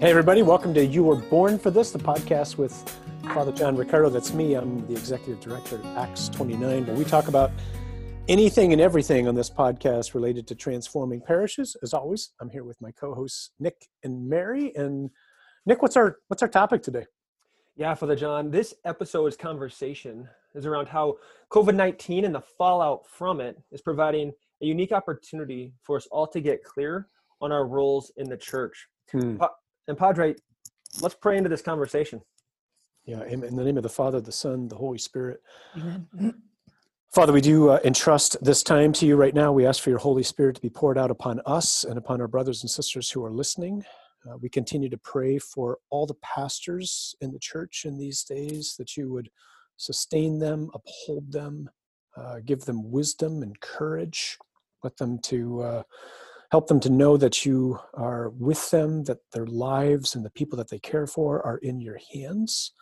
Hey, 0.00 0.08
everybody, 0.08 0.40
welcome 0.40 0.72
to 0.72 0.82
You 0.82 1.02
Were 1.02 1.16
Born 1.16 1.58
for 1.58 1.70
This, 1.70 1.90
the 1.90 1.98
podcast 1.98 2.56
with 2.56 2.72
Father 3.34 3.52
John 3.52 3.76
Riccardo. 3.76 4.08
That's 4.08 4.32
me. 4.32 4.54
I'm 4.54 4.86
the 4.86 4.94
executive 4.94 5.40
director 5.40 5.78
at 5.78 5.84
Acts 5.98 6.30
29, 6.30 6.86
where 6.86 6.96
we 6.96 7.04
talk 7.04 7.28
about 7.28 7.50
anything 8.26 8.72
and 8.72 8.80
everything 8.80 9.28
on 9.28 9.34
this 9.34 9.50
podcast 9.50 10.14
related 10.14 10.46
to 10.46 10.54
transforming 10.54 11.20
parishes. 11.20 11.76
As 11.82 11.92
always, 11.92 12.30
I'm 12.40 12.48
here 12.48 12.64
with 12.64 12.80
my 12.80 12.92
co-hosts 12.92 13.50
Nick 13.58 13.88
and 14.02 14.26
Mary. 14.26 14.74
And 14.74 15.10
Nick, 15.66 15.82
what's 15.82 15.98
our 15.98 16.16
what's 16.28 16.42
our 16.42 16.48
topic 16.48 16.82
today? 16.82 17.04
Yeah, 17.76 17.94
Father 17.94 18.16
John, 18.16 18.50
this 18.50 18.72
episode's 18.86 19.36
conversation 19.36 20.26
is 20.54 20.64
around 20.64 20.88
how 20.88 21.18
COVID 21.52 21.74
19 21.74 22.24
and 22.24 22.34
the 22.34 22.40
fallout 22.40 23.06
from 23.06 23.42
it 23.42 23.58
is 23.70 23.82
providing 23.82 24.32
a 24.62 24.64
unique 24.64 24.92
opportunity 24.92 25.74
for 25.82 25.98
us 25.98 26.08
all 26.10 26.26
to 26.28 26.40
get 26.40 26.64
clear 26.64 27.08
on 27.42 27.52
our 27.52 27.66
roles 27.66 28.10
in 28.16 28.30
the 28.30 28.38
church. 28.38 28.88
Hmm. 29.12 29.36
And 29.90 29.98
Padre, 29.98 30.36
let's 31.02 31.16
pray 31.16 31.36
into 31.36 31.48
this 31.48 31.62
conversation. 31.62 32.20
Yeah, 33.04 33.24
in 33.24 33.40
the 33.40 33.64
name 33.64 33.76
of 33.76 33.82
the 33.82 33.88
Father, 33.88 34.20
the 34.20 34.30
Son, 34.30 34.68
the 34.68 34.76
Holy 34.76 34.98
Spirit. 34.98 35.40
Amen. 35.76 36.06
Father, 37.12 37.32
we 37.32 37.40
do 37.40 37.70
uh, 37.70 37.80
entrust 37.82 38.36
this 38.40 38.62
time 38.62 38.92
to 38.92 39.04
you 39.04 39.16
right 39.16 39.34
now. 39.34 39.50
We 39.50 39.66
ask 39.66 39.82
for 39.82 39.90
your 39.90 39.98
Holy 39.98 40.22
Spirit 40.22 40.54
to 40.54 40.62
be 40.62 40.70
poured 40.70 40.96
out 40.96 41.10
upon 41.10 41.40
us 41.44 41.82
and 41.82 41.98
upon 41.98 42.20
our 42.20 42.28
brothers 42.28 42.62
and 42.62 42.70
sisters 42.70 43.10
who 43.10 43.24
are 43.24 43.32
listening. 43.32 43.84
Uh, 44.24 44.36
we 44.40 44.48
continue 44.48 44.88
to 44.88 44.98
pray 44.98 45.40
for 45.40 45.78
all 45.90 46.06
the 46.06 46.14
pastors 46.22 47.16
in 47.20 47.32
the 47.32 47.40
church 47.40 47.82
in 47.84 47.98
these 47.98 48.22
days 48.22 48.76
that 48.78 48.96
you 48.96 49.12
would 49.12 49.28
sustain 49.76 50.38
them, 50.38 50.70
uphold 50.72 51.32
them, 51.32 51.68
uh, 52.16 52.36
give 52.44 52.60
them 52.60 52.92
wisdom 52.92 53.42
and 53.42 53.58
courage, 53.58 54.38
let 54.84 54.96
them 54.98 55.18
to 55.18 55.62
uh, 55.62 55.82
help 56.50 56.66
them 56.66 56.80
to 56.80 56.90
know 56.90 57.16
that 57.16 57.46
you 57.46 57.78
are 57.94 58.30
with 58.30 58.70
them, 58.70 59.04
that 59.04 59.18
their 59.32 59.46
lives 59.46 60.14
and 60.14 60.24
the 60.24 60.30
people 60.30 60.56
that 60.58 60.68
they 60.68 60.78
care 60.78 61.06
for 61.06 61.44
are 61.46 61.58
in 61.58 61.80
your 61.80 61.98
hands. 62.12 62.72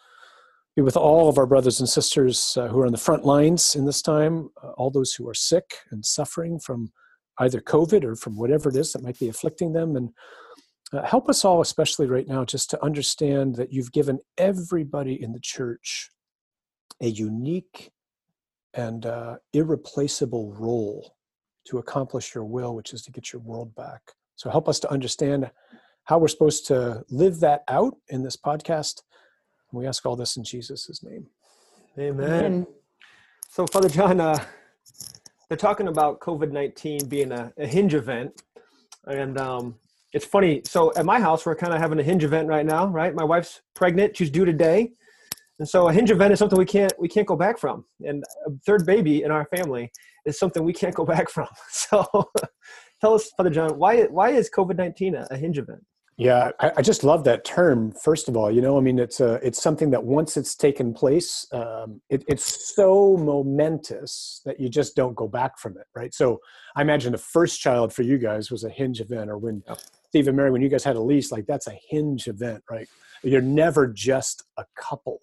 Be 0.75 0.83
with 0.83 0.97
all 0.97 1.28
of 1.28 1.38
our 1.38 1.47
brothers 1.47 1.80
and 1.80 1.88
sisters 1.88 2.56
uh, 2.56 2.69
who 2.69 2.80
are 2.80 2.86
on 2.86 2.92
the 2.92 2.98
front 2.98 3.25
lines 3.25 3.75
in 3.75 3.84
this 3.84 4.00
time, 4.00 4.48
uh, 4.62 4.70
all 4.72 4.91
those 4.91 5.12
who 5.12 5.28
are 5.28 5.34
sick 5.34 5.75
and 5.91 6.05
suffering 6.05 6.58
from 6.58 6.92
either 7.41 7.60
COVID 7.60 8.05
or 8.05 8.16
from 8.16 8.36
whatever 8.36 8.70
it 8.70 8.77
is 8.77 8.92
that 8.92 9.02
might 9.02 9.19
be 9.19 9.28
afflicting 9.28 9.72
them. 9.72 9.97
And 9.97 10.10
uh, 10.92 11.03
help 11.03 11.28
us 11.28 11.44
all, 11.44 11.60
especially 11.60 12.06
right 12.06 12.27
now, 12.27 12.44
just 12.44 12.70
to 12.70 12.82
understand 12.82 13.56
that 13.56 13.72
you've 13.72 13.92
given 13.92 14.19
everybody 14.38 15.22
in 15.22 15.32
the 15.32 15.41
church 15.41 16.10
a 17.03 17.08
unique 17.08 17.91
and 18.75 19.05
uh, 19.05 19.36
irreplaceable 19.53 20.53
role 20.55 21.17
to 21.69 21.78
accomplish 21.78 22.34
your 22.34 22.44
will, 22.44 22.74
which 22.74 22.92
is 22.92 23.02
to 23.02 23.12
get 23.12 23.33
your 23.33 23.42
world 23.42 23.74
back. 23.74 24.00
So 24.36 24.50
help 24.50 24.69
us 24.69 24.80
to 24.80 24.91
understand 24.91 25.50
how 26.05 26.19
we're 26.19 26.28
supposed 26.28 26.66
to 26.66 27.05
live 27.10 27.41
that 27.41 27.64
out 27.69 27.97
in 28.08 28.22
this 28.22 28.36
podcast. 28.36 29.02
And 29.70 29.80
we 29.80 29.86
ask 29.86 30.06
all 30.06 30.16
this 30.16 30.36
in 30.36 30.44
Jesus' 30.44 31.02
name. 31.02 31.27
Amen. 31.98 32.30
Amen. 32.30 32.66
So, 33.50 33.66
Father 33.66 33.88
John, 33.88 34.20
uh, 34.20 34.38
they're 35.48 35.58
talking 35.58 35.88
about 35.88 36.20
COVID 36.20 36.52
19 36.52 37.06
being 37.08 37.33
a, 37.33 37.52
a, 37.58 37.66
hinge 37.66 37.94
event. 37.94 38.42
And 39.06 39.38
um, 39.38 39.75
it's 40.12 40.25
funny. 40.25 40.62
So, 40.64 40.92
at 40.94 41.05
my 41.05 41.20
house, 41.20 41.44
we're 41.44 41.56
kind 41.56 41.75
of 41.75 41.80
having 41.80 41.98
a 41.98 42.03
hinge 42.03 42.25
event 42.25 42.48
right 42.48 42.64
now, 42.64 42.86
right? 42.86 43.14
My 43.14 43.25
wife's 43.25 43.60
pregnant, 43.75 44.16
she's 44.16 44.30
due 44.30 44.44
today. 44.44 44.92
And 45.58 45.68
so 45.68 45.88
a 45.88 45.92
hinge 45.92 46.10
event 46.10 46.32
is 46.32 46.38
something 46.38 46.58
we 46.58 46.64
can't 46.64 46.92
we 46.98 47.08
can't 47.08 47.26
go 47.26 47.36
back 47.36 47.58
from. 47.58 47.84
And 48.04 48.22
a 48.46 48.50
third 48.64 48.86
baby 48.86 49.22
in 49.22 49.30
our 49.30 49.46
family 49.46 49.90
is 50.24 50.38
something 50.38 50.62
we 50.62 50.72
can't 50.72 50.94
go 50.94 51.04
back 51.04 51.28
from. 51.34 51.48
So 51.70 52.06
tell 53.00 53.14
us, 53.14 53.30
Father 53.36 53.50
John, 53.50 53.78
why 53.78 54.04
why 54.04 54.30
is 54.30 54.50
COVID 54.50 54.76
nineteen 54.76 55.14
a, 55.14 55.36
hinge 55.36 55.58
event? 55.58 55.84
Yeah, 56.16 56.50
I, 56.58 56.72
I, 56.78 56.82
just 56.82 57.04
love 57.04 57.22
that 57.24 57.44
term. 57.44 57.92
First 57.92 58.28
of 58.28 58.36
all, 58.36 58.50
you 58.50 58.60
know, 58.60 58.76
I 58.76 58.80
mean, 58.80 58.98
it's 58.98 59.20
a 59.20 59.34
it's 59.34 59.62
something 59.62 59.90
that 59.90 60.02
once 60.02 60.36
it's 60.36 60.56
taken 60.56 60.92
place, 60.92 61.47
um, 61.52 62.00
it, 62.10 62.24
it's 62.26 62.74
so 62.74 63.16
momentous 63.16 64.41
that 64.44 64.58
you 64.58 64.68
just 64.68 64.97
don't 64.97 65.14
go 65.14 65.28
back 65.28 65.60
from 65.60 65.76
it, 65.76 65.86
right? 65.94 66.12
So 66.12 66.41
I 66.74 66.82
imagine 66.82 67.12
the 67.12 67.18
first 67.18 67.60
child 67.60 67.92
for 67.92 68.02
you 68.02 68.18
guys 68.18 68.50
was 68.50 68.64
a 68.64 68.68
hinge 68.68 69.00
event, 69.00 69.30
or 69.30 69.38
when 69.38 69.62
Steve 70.08 70.26
and 70.26 70.36
Mary, 70.36 70.50
when 70.50 70.60
you 70.60 70.68
guys 70.68 70.82
had 70.82 70.97
a 70.97 71.00
lease, 71.00 71.30
like 71.30 71.47
that's 71.47 71.68
a 71.68 71.78
hinge 71.88 72.26
event, 72.26 72.64
right? 72.68 72.88
You're 73.22 73.41
never 73.41 73.86
just 73.86 74.42
a 74.56 74.64
couple 74.76 75.20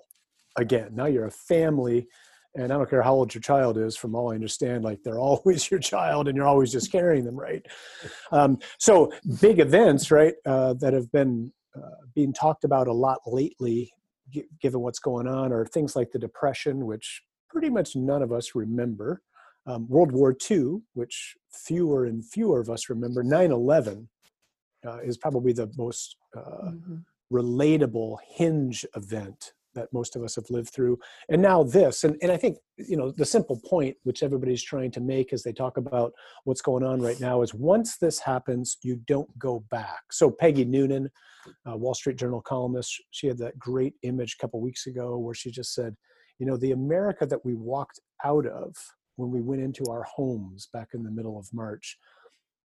again. 0.58 0.90
Now 0.94 1.06
you're 1.06 1.28
a 1.28 1.32
family, 1.32 2.08
and 2.56 2.72
I 2.72 2.78
don't 2.78 2.90
care 2.90 3.02
how 3.02 3.14
old 3.14 3.34
your 3.34 3.42
child 3.42 3.78
is. 3.78 3.98
From 3.98 4.16
all 4.16 4.32
I 4.32 4.36
understand, 4.36 4.84
like 4.84 5.04
they're 5.04 5.20
always 5.30 5.70
your 5.70 5.80
child, 5.80 6.28
and 6.28 6.36
you're 6.36 6.48
always 6.48 6.72
just 6.72 6.92
carrying 6.92 7.26
them, 7.26 7.36
right? 7.36 7.66
Um, 8.32 8.60
so 8.80 9.12
big 9.42 9.60
events, 9.60 10.12
right, 10.12 10.36
uh, 10.46 10.74
that 10.76 10.94
have 10.94 11.12
been 11.12 11.52
uh, 11.76 12.06
being 12.14 12.34
talked 12.34 12.64
about 12.64 12.88
a 12.88 12.94
lot 12.94 13.20
lately, 13.26 13.92
g- 14.30 14.46
given 14.62 14.82
what's 14.82 15.00
going 15.00 15.28
on, 15.28 15.52
are 15.52 15.66
things 15.66 15.96
like 15.96 16.12
the 16.12 16.20
Depression, 16.20 16.86
which 16.86 17.22
pretty 17.50 17.70
much 17.70 17.96
none 17.96 18.22
of 18.22 18.32
us 18.32 18.56
remember. 18.56 19.22
Um, 19.68 19.88
World 19.90 20.12
War 20.12 20.36
II, 20.50 20.82
which 20.94 21.36
fewer 21.52 22.06
and 22.06 22.24
fewer 22.24 22.60
of 22.60 22.70
us 22.70 22.88
remember. 22.88 23.24
9 23.24 23.52
11 23.52 24.08
uh, 24.86 25.00
is 25.00 25.18
probably 25.18 25.54
the 25.54 25.72
most 25.78 26.18
uh, 26.38 26.70
mm-hmm. 26.70 26.98
relatable 27.34 28.18
hinge 28.28 28.86
event 28.96 29.54
that 29.75 29.94
most 29.94 30.16
of 30.16 30.24
us 30.24 30.36
have 30.36 30.50
lived 30.50 30.69
through. 30.74 30.97
And 31.30 31.41
now 31.41 31.63
this 31.63 32.03
and, 32.03 32.18
and 32.22 32.31
i 32.31 32.38
think 32.38 32.58
you 32.78 32.97
know 32.97 33.12
the 33.12 33.25
simple 33.25 33.59
point 33.66 33.96
which 34.03 34.24
everybody's 34.24 34.63
trying 34.63 34.91
to 34.91 35.02
make 35.02 35.34
as 35.34 35.44
they 35.44 35.53
talk 35.53 35.78
about 35.78 36.12
what's 36.44 36.62
going 36.62 36.84
on 36.84 37.02
right 37.02 37.19
now 37.19 37.41
is 37.41 37.53
once 37.53 37.97
this 37.97 38.19
happens 38.19 38.78
you 38.84 38.96
don't 39.08 39.38
go 39.38 39.63
back. 39.69 40.02
So 40.12 40.30
peggy 40.31 40.66
noonan 40.66 41.09
wall 41.66 41.94
street 41.94 42.18
journal 42.18 42.41
columnist 42.41 43.02
she 43.12 43.28
had 43.28 43.38
that 43.38 43.58
great 43.59 43.94
image 44.03 44.36
a 44.38 44.41
couple 44.41 44.62
weeks 44.62 44.88
ago 44.88 45.18
where 45.18 45.36
she 45.36 45.52
just 45.52 45.74
said 45.74 45.96
you 46.40 46.46
know 46.46 46.57
the 46.57 46.72
america 46.72 47.25
that 47.25 47.44
we 47.46 47.53
walked 47.53 48.00
out 48.24 48.46
of 48.46 48.75
when 49.16 49.31
we 49.31 49.42
went 49.42 49.62
into 49.62 49.86
our 49.90 50.03
homes 50.03 50.68
back 50.74 50.90
in 50.94 51.03
the 51.03 51.12
middle 51.12 51.38
of 51.38 51.47
march 51.53 51.97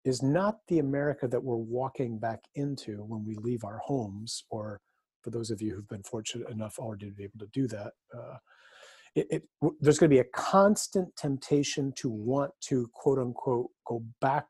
is 0.03 0.22
not 0.22 0.57
the 0.67 0.79
america 0.79 1.27
that 1.27 1.43
we're 1.43 1.55
walking 1.55 2.17
back 2.17 2.41
into 2.55 3.03
when 3.03 3.25
we 3.25 3.35
leave 3.35 3.63
our 3.63 3.79
homes 3.83 4.43
or 4.49 4.79
for 5.25 5.31
those 5.31 5.49
of 5.49 5.59
you 5.59 5.73
who've 5.73 5.89
been 5.89 6.03
fortunate 6.03 6.47
enough 6.51 6.77
already 6.77 7.09
to 7.09 7.15
be 7.15 7.23
able 7.23 7.39
to 7.39 7.47
do 7.47 7.67
that, 7.67 7.93
uh, 8.15 8.37
it, 9.15 9.25
it, 9.31 9.43
there's 9.81 9.97
going 9.97 10.09
to 10.09 10.15
be 10.15 10.19
a 10.19 10.31
constant 10.35 11.09
temptation 11.15 11.91
to 11.95 12.11
want 12.11 12.51
to 12.61 12.87
quote 12.93 13.17
unquote 13.17 13.71
go 13.87 14.03
back 14.21 14.45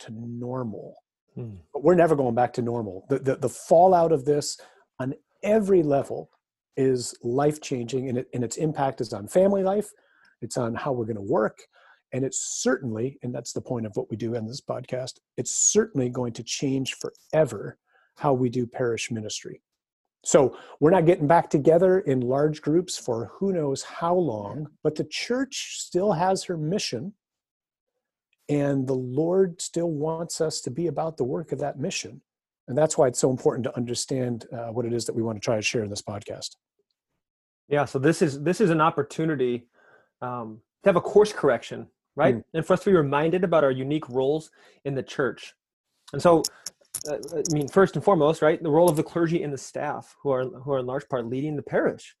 to 0.00 0.12
normal. 0.12 0.96
Hmm. 1.34 1.54
But 1.72 1.82
we're 1.82 1.94
never 1.94 2.14
going 2.14 2.34
back 2.34 2.52
to 2.54 2.62
normal. 2.62 3.06
The, 3.08 3.20
the, 3.20 3.36
the 3.36 3.48
fallout 3.48 4.12
of 4.12 4.26
this 4.26 4.60
on 5.00 5.14
every 5.42 5.82
level 5.82 6.28
is 6.76 7.14
life 7.22 7.62
changing, 7.62 8.10
and, 8.10 8.18
it, 8.18 8.28
and 8.34 8.44
its 8.44 8.58
impact 8.58 9.00
is 9.00 9.14
on 9.14 9.28
family 9.28 9.62
life, 9.62 9.88
it's 10.42 10.58
on 10.58 10.74
how 10.74 10.92
we're 10.92 11.06
going 11.06 11.16
to 11.16 11.22
work, 11.22 11.58
and 12.12 12.22
it's 12.22 12.60
certainly, 12.60 13.18
and 13.22 13.34
that's 13.34 13.54
the 13.54 13.62
point 13.62 13.86
of 13.86 13.92
what 13.96 14.10
we 14.10 14.16
do 14.18 14.34
in 14.34 14.46
this 14.46 14.60
podcast, 14.60 15.14
it's 15.38 15.72
certainly 15.72 16.10
going 16.10 16.34
to 16.34 16.42
change 16.42 16.96
forever 16.96 17.78
how 18.18 18.34
we 18.34 18.50
do 18.50 18.66
parish 18.66 19.10
ministry. 19.10 19.62
So 20.28 20.58
we're 20.78 20.90
not 20.90 21.06
getting 21.06 21.26
back 21.26 21.48
together 21.48 22.00
in 22.00 22.20
large 22.20 22.60
groups 22.60 22.98
for 22.98 23.30
who 23.32 23.50
knows 23.50 23.82
how 23.82 24.14
long, 24.14 24.66
but 24.84 24.94
the 24.94 25.04
church 25.04 25.78
still 25.78 26.12
has 26.12 26.44
her 26.44 26.58
mission. 26.58 27.14
And 28.50 28.86
the 28.86 28.92
Lord 28.92 29.62
still 29.62 29.90
wants 29.90 30.42
us 30.42 30.60
to 30.60 30.70
be 30.70 30.88
about 30.88 31.16
the 31.16 31.24
work 31.24 31.52
of 31.52 31.60
that 31.60 31.78
mission. 31.78 32.20
And 32.66 32.76
that's 32.76 32.98
why 32.98 33.06
it's 33.06 33.18
so 33.18 33.30
important 33.30 33.64
to 33.64 33.74
understand 33.74 34.44
uh, 34.52 34.66
what 34.66 34.84
it 34.84 34.92
is 34.92 35.06
that 35.06 35.16
we 35.16 35.22
want 35.22 35.36
to 35.36 35.40
try 35.40 35.56
to 35.56 35.62
share 35.62 35.82
in 35.82 35.88
this 35.88 36.02
podcast. 36.02 36.56
Yeah, 37.70 37.86
so 37.86 37.98
this 37.98 38.20
is 38.20 38.42
this 38.42 38.60
is 38.60 38.68
an 38.68 38.82
opportunity 38.82 39.66
um, 40.20 40.60
to 40.82 40.90
have 40.90 40.96
a 40.96 41.00
course 41.00 41.32
correction, 41.32 41.86
right? 42.16 42.36
Mm. 42.36 42.44
And 42.52 42.66
for 42.66 42.74
us 42.74 42.80
to 42.80 42.90
be 42.90 42.96
reminded 42.96 43.44
about 43.44 43.64
our 43.64 43.70
unique 43.70 44.06
roles 44.10 44.50
in 44.84 44.94
the 44.94 45.02
church. 45.02 45.54
And 46.12 46.20
so 46.20 46.42
uh, 47.08 47.16
I 47.34 47.42
mean, 47.52 47.68
first 47.68 47.94
and 47.94 48.04
foremost, 48.04 48.42
right, 48.42 48.62
the 48.62 48.70
role 48.70 48.88
of 48.88 48.96
the 48.96 49.02
clergy 49.02 49.42
and 49.42 49.52
the 49.52 49.58
staff, 49.58 50.16
who 50.22 50.30
are 50.30 50.44
who 50.44 50.72
are 50.72 50.78
in 50.78 50.86
large 50.86 51.08
part 51.08 51.26
leading 51.26 51.56
the 51.56 51.62
parish, 51.62 52.14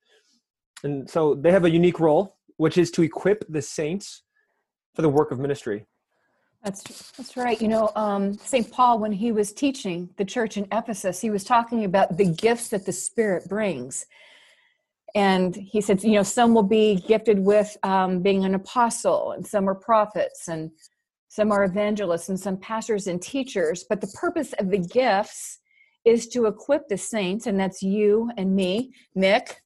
and 0.82 1.08
so 1.08 1.34
they 1.34 1.50
have 1.50 1.64
a 1.64 1.70
unique 1.70 2.00
role, 2.00 2.36
which 2.56 2.78
is 2.78 2.90
to 2.92 3.02
equip 3.02 3.44
the 3.48 3.62
saints 3.62 4.22
for 4.94 5.02
the 5.02 5.08
work 5.08 5.30
of 5.30 5.38
ministry. 5.38 5.86
That's 6.64 7.12
that's 7.12 7.36
right. 7.36 7.60
You 7.60 7.68
know, 7.68 7.90
um, 7.96 8.34
Saint 8.34 8.70
Paul, 8.70 8.98
when 8.98 9.12
he 9.12 9.32
was 9.32 9.52
teaching 9.52 10.10
the 10.16 10.24
church 10.24 10.56
in 10.56 10.66
Ephesus, 10.72 11.20
he 11.20 11.30
was 11.30 11.44
talking 11.44 11.84
about 11.84 12.16
the 12.16 12.26
gifts 12.26 12.68
that 12.68 12.84
the 12.84 12.92
Spirit 12.92 13.48
brings, 13.48 14.06
and 15.14 15.54
he 15.54 15.80
said, 15.80 16.02
you 16.02 16.12
know, 16.12 16.22
some 16.22 16.54
will 16.54 16.62
be 16.62 16.96
gifted 17.06 17.38
with 17.38 17.76
um, 17.82 18.22
being 18.22 18.44
an 18.44 18.54
apostle, 18.54 19.32
and 19.32 19.46
some 19.46 19.68
are 19.68 19.74
prophets, 19.74 20.48
and 20.48 20.70
some 21.28 21.52
are 21.52 21.64
evangelists 21.64 22.28
and 22.28 22.38
some 22.38 22.56
pastors 22.56 23.06
and 23.06 23.20
teachers 23.22 23.84
but 23.88 24.00
the 24.00 24.06
purpose 24.08 24.52
of 24.58 24.70
the 24.70 24.78
gifts 24.78 25.60
is 26.04 26.28
to 26.28 26.46
equip 26.46 26.88
the 26.88 26.96
saints 26.96 27.46
and 27.46 27.58
that's 27.58 27.82
you 27.82 28.30
and 28.36 28.54
me 28.54 28.92
nick 29.14 29.60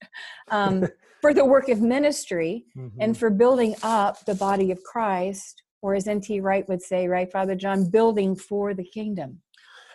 um, 0.49 0.85
for 1.21 1.33
the 1.33 1.45
work 1.45 1.69
of 1.69 1.81
ministry 1.81 2.65
mm-hmm. 2.77 3.01
and 3.01 3.17
for 3.17 3.29
building 3.29 3.75
up 3.83 4.23
the 4.25 4.35
body 4.35 4.71
of 4.71 4.81
christ 4.83 5.63
or 5.81 5.95
as 5.95 6.07
nt 6.07 6.29
wright 6.41 6.67
would 6.67 6.81
say 6.81 7.07
right 7.07 7.31
father 7.31 7.55
john 7.55 7.89
building 7.89 8.35
for 8.35 8.73
the 8.73 8.83
kingdom 8.83 9.39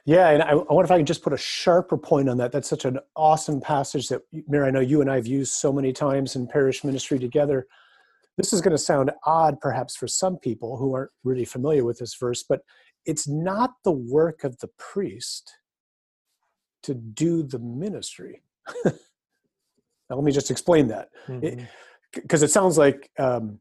Yeah, 0.09 0.31
and 0.31 0.43
I, 0.43 0.53
I 0.53 0.55
wonder 0.55 0.85
if 0.85 0.91
I 0.91 0.97
can 0.97 1.05
just 1.05 1.23
put 1.23 1.35
a 1.35 1.37
sharper 1.37 1.99
point 1.99 2.31
on 2.31 2.39
that. 2.39 2.51
That's 2.51 2.71
such 2.71 2.87
an 2.87 2.99
awesome 3.15 3.61
passage 3.61 4.09
that, 4.09 4.23
Mary, 4.47 4.67
I 4.67 4.71
know 4.71 4.81
you 4.81 5.03
and 5.03 5.11
I 5.11 5.17
have 5.17 5.27
used 5.27 5.53
so 5.53 5.71
many 5.71 5.93
times 5.93 6.35
in 6.35 6.47
parish 6.47 6.83
ministry 6.83 7.19
together. 7.19 7.67
This 8.39 8.53
is 8.53 8.61
going 8.61 8.73
to 8.73 8.79
sound 8.79 9.11
odd, 9.27 9.61
perhaps, 9.61 9.97
for 9.97 10.07
some 10.07 10.39
people 10.39 10.77
who 10.77 10.95
aren't 10.95 11.11
really 11.25 11.45
familiar 11.45 11.85
with 11.85 11.99
this 11.99 12.15
verse, 12.15 12.45
but 12.49 12.61
it's 13.05 13.27
not 13.29 13.73
the 13.85 13.93
work 13.93 14.45
of 14.45 14.59
the 14.61 14.69
priest 14.79 15.53
to 16.85 16.95
do 16.95 17.43
the 17.43 17.59
ministry. 17.59 18.43
now, 18.85 18.93
let 20.11 20.23
me 20.23 20.31
just 20.31 20.53
explain 20.53 20.87
that. 20.89 21.09
Because 21.27 21.43
mm-hmm. 21.43 22.35
it, 22.37 22.43
it, 22.45 22.51
sounds 22.51 22.79
like 22.79 23.11
um, 23.19 23.59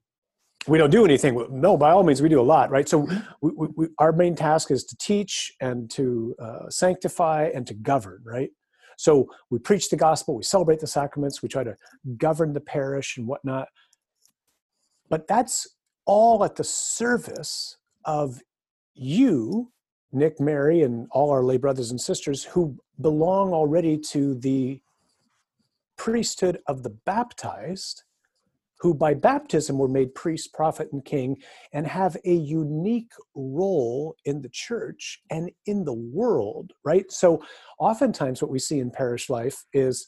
we 0.68 0.78
don't 0.78 0.92
do 0.92 1.06
anything. 1.06 1.44
No, 1.50 1.76
by 1.76 1.90
all 1.90 2.04
means, 2.04 2.22
we 2.22 2.30
do 2.30 2.40
a 2.40 2.44
lot, 2.44 2.70
right? 2.70 2.88
So 2.88 3.04
mm-hmm. 3.04 3.18
we, 3.42 3.52
we, 3.56 3.68
we, 3.76 3.88
our 3.98 4.12
main 4.12 4.36
task 4.36 4.70
is 4.70 4.84
to 4.86 4.98
teach 4.98 5.52
and 5.60 5.90
to 5.92 6.36
uh, 6.40 6.70
sanctify 6.70 7.50
and 7.54 7.66
to 7.66 7.74
govern, 7.74 8.22
right? 8.24 8.52
So 8.98 9.30
we 9.50 9.60
preach 9.60 9.90
the 9.90 9.96
gospel, 9.96 10.36
we 10.36 10.44
celebrate 10.44 10.80
the 10.80 10.88
sacraments, 10.88 11.42
we 11.42 11.50
try 11.50 11.64
to 11.64 11.76
govern 12.18 12.54
the 12.54 12.62
parish 12.62 13.18
and 13.18 13.28
whatnot. 13.28 13.68
But 15.10 15.28
that's 15.28 15.68
all 16.06 16.44
at 16.44 16.56
the 16.56 16.64
service 16.64 17.78
of 18.06 18.42
you, 18.94 19.72
Nick, 20.12 20.40
Mary, 20.40 20.82
and 20.82 21.08
all 21.12 21.32
our 21.32 21.44
lay 21.44 21.58
brothers 21.58 21.92
and 21.92 22.00
sisters 22.00 22.44
who 22.44 22.78
belong 23.00 23.54
already 23.54 23.98
to 23.98 24.36
the 24.36 24.82
priesthood 25.98 26.60
of 26.68 26.84
the 26.84 26.90
baptized 26.90 28.04
who 28.80 28.94
by 28.94 29.14
baptism 29.14 29.78
were 29.78 29.88
made 29.88 30.14
priest, 30.14 30.54
prophet, 30.54 30.90
and 30.92 31.04
king, 31.04 31.38
and 31.74 31.88
have 31.88 32.16
a 32.26 32.34
unique 32.34 33.12
role 33.36 34.16
in 34.26 34.42
the 34.42 34.50
church 34.50 35.20
and 35.32 35.50
in 35.66 35.84
the 35.84 35.94
world, 35.94 36.74
right? 36.86 37.12
So, 37.12 37.42
oftentimes, 37.80 38.42
what 38.42 38.52
we 38.52 38.60
see 38.60 38.80
in 38.80 38.92
parish 38.92 39.30
life 39.30 39.66
is 39.74 40.08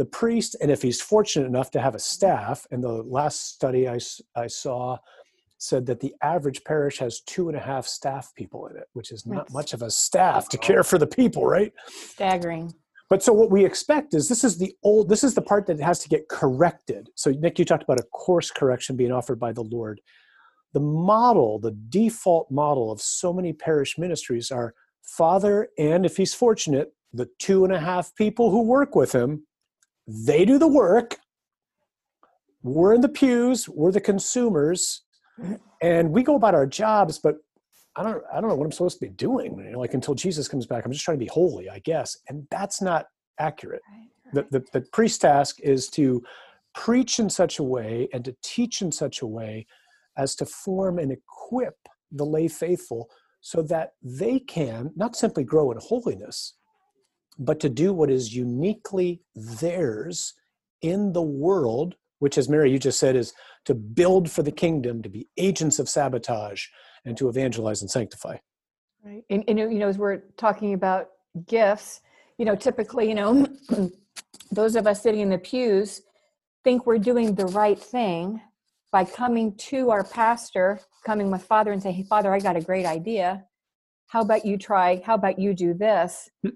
the 0.00 0.06
priest, 0.06 0.56
and 0.62 0.70
if 0.70 0.80
he's 0.80 0.98
fortunate 0.98 1.44
enough 1.44 1.70
to 1.70 1.78
have 1.78 1.94
a 1.94 1.98
staff, 1.98 2.66
and 2.70 2.82
the 2.82 3.02
last 3.02 3.52
study 3.52 3.86
I, 3.86 3.98
I 4.34 4.46
saw 4.46 4.96
said 5.58 5.84
that 5.84 6.00
the 6.00 6.14
average 6.22 6.64
parish 6.64 6.98
has 7.00 7.20
two 7.20 7.50
and 7.50 7.56
a 7.58 7.60
half 7.60 7.86
staff 7.86 8.32
people 8.34 8.66
in 8.68 8.78
it, 8.78 8.86
which 8.94 9.12
is 9.12 9.26
not 9.26 9.52
much 9.52 9.74
of 9.74 9.82
a 9.82 9.90
staff 9.90 10.48
to 10.48 10.56
care 10.56 10.82
for 10.82 10.96
the 10.96 11.06
people, 11.06 11.44
right? 11.44 11.74
Staggering. 11.86 12.72
But 13.10 13.22
so 13.22 13.34
what 13.34 13.50
we 13.50 13.62
expect 13.62 14.14
is 14.14 14.26
this 14.26 14.42
is 14.42 14.56
the 14.56 14.74
old, 14.82 15.10
this 15.10 15.22
is 15.22 15.34
the 15.34 15.42
part 15.42 15.66
that 15.66 15.78
has 15.80 15.98
to 15.98 16.08
get 16.08 16.30
corrected. 16.30 17.10
So, 17.14 17.30
Nick, 17.32 17.58
you 17.58 17.66
talked 17.66 17.82
about 17.82 18.00
a 18.00 18.04
course 18.04 18.50
correction 18.50 18.96
being 18.96 19.12
offered 19.12 19.38
by 19.38 19.52
the 19.52 19.64
Lord. 19.64 20.00
The 20.72 20.80
model, 20.80 21.58
the 21.58 21.76
default 21.90 22.50
model 22.50 22.90
of 22.90 23.02
so 23.02 23.34
many 23.34 23.52
parish 23.52 23.98
ministries 23.98 24.50
are 24.50 24.72
father, 25.02 25.68
and 25.76 26.06
if 26.06 26.16
he's 26.16 26.32
fortunate, 26.32 26.94
the 27.12 27.28
two 27.38 27.64
and 27.64 27.72
a 27.74 27.80
half 27.80 28.14
people 28.14 28.50
who 28.50 28.62
work 28.62 28.94
with 28.94 29.12
him, 29.12 29.42
they 30.06 30.44
do 30.44 30.58
the 30.58 30.68
work. 30.68 31.18
We're 32.62 32.94
in 32.94 33.00
the 33.00 33.08
pews, 33.08 33.68
we're 33.68 33.92
the 33.92 34.00
consumers, 34.00 35.02
and 35.80 36.10
we 36.10 36.22
go 36.22 36.34
about 36.34 36.54
our 36.54 36.66
jobs, 36.66 37.18
but 37.18 37.36
I 37.96 38.02
don't 38.02 38.22
I 38.32 38.40
don't 38.40 38.50
know 38.50 38.56
what 38.56 38.64
I'm 38.64 38.72
supposed 38.72 38.98
to 39.00 39.06
be 39.06 39.12
doing. 39.12 39.58
You 39.58 39.72
know, 39.72 39.80
like 39.80 39.94
until 39.94 40.14
Jesus 40.14 40.46
comes 40.46 40.66
back, 40.66 40.84
I'm 40.84 40.92
just 40.92 41.04
trying 41.04 41.18
to 41.18 41.24
be 41.24 41.30
holy, 41.32 41.68
I 41.68 41.78
guess. 41.80 42.16
And 42.28 42.46
that's 42.50 42.80
not 42.82 43.06
accurate. 43.38 43.82
The, 44.32 44.46
the 44.50 44.64
the 44.72 44.86
priest 44.92 45.22
task 45.22 45.58
is 45.60 45.88
to 45.90 46.22
preach 46.74 47.18
in 47.18 47.28
such 47.28 47.58
a 47.58 47.62
way 47.62 48.08
and 48.12 48.24
to 48.24 48.36
teach 48.42 48.80
in 48.82 48.92
such 48.92 49.22
a 49.22 49.26
way 49.26 49.66
as 50.16 50.34
to 50.36 50.46
form 50.46 50.98
and 50.98 51.10
equip 51.10 51.74
the 52.12 52.24
lay 52.24 52.46
faithful 52.46 53.08
so 53.40 53.62
that 53.62 53.94
they 54.02 54.38
can 54.38 54.92
not 54.94 55.16
simply 55.16 55.44
grow 55.44 55.72
in 55.72 55.78
holiness, 55.80 56.54
but 57.38 57.60
to 57.60 57.68
do 57.68 57.92
what 57.92 58.10
is 58.10 58.34
uniquely 58.34 59.22
theirs 59.34 60.34
in 60.82 61.12
the 61.12 61.22
world, 61.22 61.96
which, 62.18 62.36
as 62.36 62.48
Mary, 62.48 62.70
you 62.70 62.78
just 62.78 62.98
said, 62.98 63.16
is 63.16 63.32
to 63.64 63.74
build 63.74 64.30
for 64.30 64.42
the 64.42 64.52
kingdom, 64.52 65.02
to 65.02 65.08
be 65.08 65.28
agents 65.36 65.78
of 65.78 65.88
sabotage, 65.88 66.66
and 67.04 67.16
to 67.16 67.28
evangelize 67.28 67.80
and 67.80 67.90
sanctify. 67.90 68.36
Right. 69.04 69.24
And, 69.30 69.44
and 69.48 69.58
you 69.58 69.78
know, 69.78 69.88
as 69.88 69.98
we're 69.98 70.22
talking 70.36 70.74
about 70.74 71.08
gifts, 71.46 72.00
you 72.36 72.44
know, 72.44 72.54
typically, 72.54 73.08
you 73.08 73.14
know, 73.14 73.46
those 74.52 74.76
of 74.76 74.86
us 74.86 75.02
sitting 75.02 75.20
in 75.20 75.30
the 75.30 75.38
pews 75.38 76.02
think 76.64 76.86
we're 76.86 76.98
doing 76.98 77.34
the 77.34 77.46
right 77.46 77.78
thing 77.78 78.40
by 78.92 79.04
coming 79.04 79.54
to 79.56 79.90
our 79.90 80.04
pastor, 80.04 80.80
coming 81.06 81.30
with 81.30 81.42
Father 81.42 81.72
and 81.72 81.82
say, 81.82 81.92
Hey, 81.92 82.02
Father, 82.02 82.32
I 82.34 82.40
got 82.40 82.56
a 82.56 82.60
great 82.60 82.86
idea. 82.86 83.44
How 84.10 84.22
about 84.22 84.44
you 84.44 84.58
try? 84.58 85.00
How 85.04 85.14
about 85.14 85.38
you 85.38 85.54
do 85.54 85.72
this? 85.72 86.28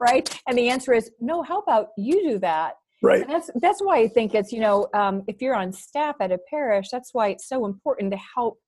right? 0.00 0.40
And 0.46 0.56
the 0.56 0.68
answer 0.68 0.92
is, 0.92 1.10
No, 1.18 1.42
how 1.42 1.60
about 1.60 1.88
you 1.96 2.30
do 2.30 2.38
that? 2.40 2.74
Right. 3.02 3.22
And 3.22 3.30
that's 3.30 3.50
that's 3.56 3.80
why 3.80 3.98
I 3.98 4.08
think 4.08 4.34
it's, 4.34 4.52
you 4.52 4.60
know, 4.60 4.88
um, 4.92 5.22
if 5.26 5.40
you're 5.40 5.54
on 5.54 5.72
staff 5.72 6.16
at 6.20 6.30
a 6.30 6.38
parish, 6.50 6.88
that's 6.90 7.14
why 7.14 7.28
it's 7.28 7.48
so 7.48 7.64
important 7.64 8.12
to 8.12 8.18
help 8.34 8.58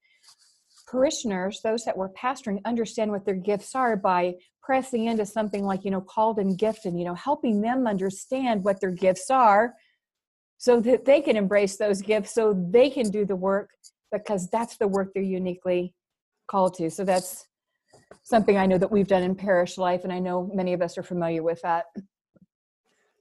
parishioners, 0.86 1.60
those 1.62 1.84
that 1.84 1.96
we're 1.96 2.12
pastoring, 2.12 2.58
understand 2.64 3.10
what 3.10 3.26
their 3.26 3.34
gifts 3.34 3.74
are 3.74 3.96
by 3.96 4.34
pressing 4.62 5.06
into 5.06 5.26
something 5.26 5.64
like, 5.64 5.84
you 5.84 5.90
know, 5.90 6.00
called 6.00 6.38
and 6.38 6.58
gifted, 6.58 6.94
you 6.96 7.04
know, 7.04 7.14
helping 7.14 7.60
them 7.60 7.86
understand 7.86 8.64
what 8.64 8.80
their 8.80 8.90
gifts 8.90 9.30
are 9.30 9.74
so 10.56 10.80
that 10.80 11.04
they 11.04 11.20
can 11.20 11.36
embrace 11.36 11.76
those 11.76 12.00
gifts 12.00 12.34
so 12.34 12.54
they 12.70 12.88
can 12.88 13.10
do 13.10 13.26
the 13.26 13.36
work 13.36 13.70
because 14.10 14.48
that's 14.48 14.78
the 14.78 14.88
work 14.88 15.12
they're 15.12 15.22
uniquely 15.22 15.94
called 16.48 16.74
to. 16.74 16.90
So 16.90 17.04
that's 17.04 17.46
something 18.22 18.56
I 18.56 18.66
know 18.66 18.78
that 18.78 18.90
we've 18.90 19.08
done 19.08 19.22
in 19.22 19.34
parish 19.34 19.78
life, 19.78 20.04
and 20.04 20.12
I 20.12 20.18
know 20.18 20.50
many 20.54 20.72
of 20.72 20.82
us 20.82 20.96
are 20.98 21.02
familiar 21.02 21.42
with 21.42 21.60
that. 21.62 21.86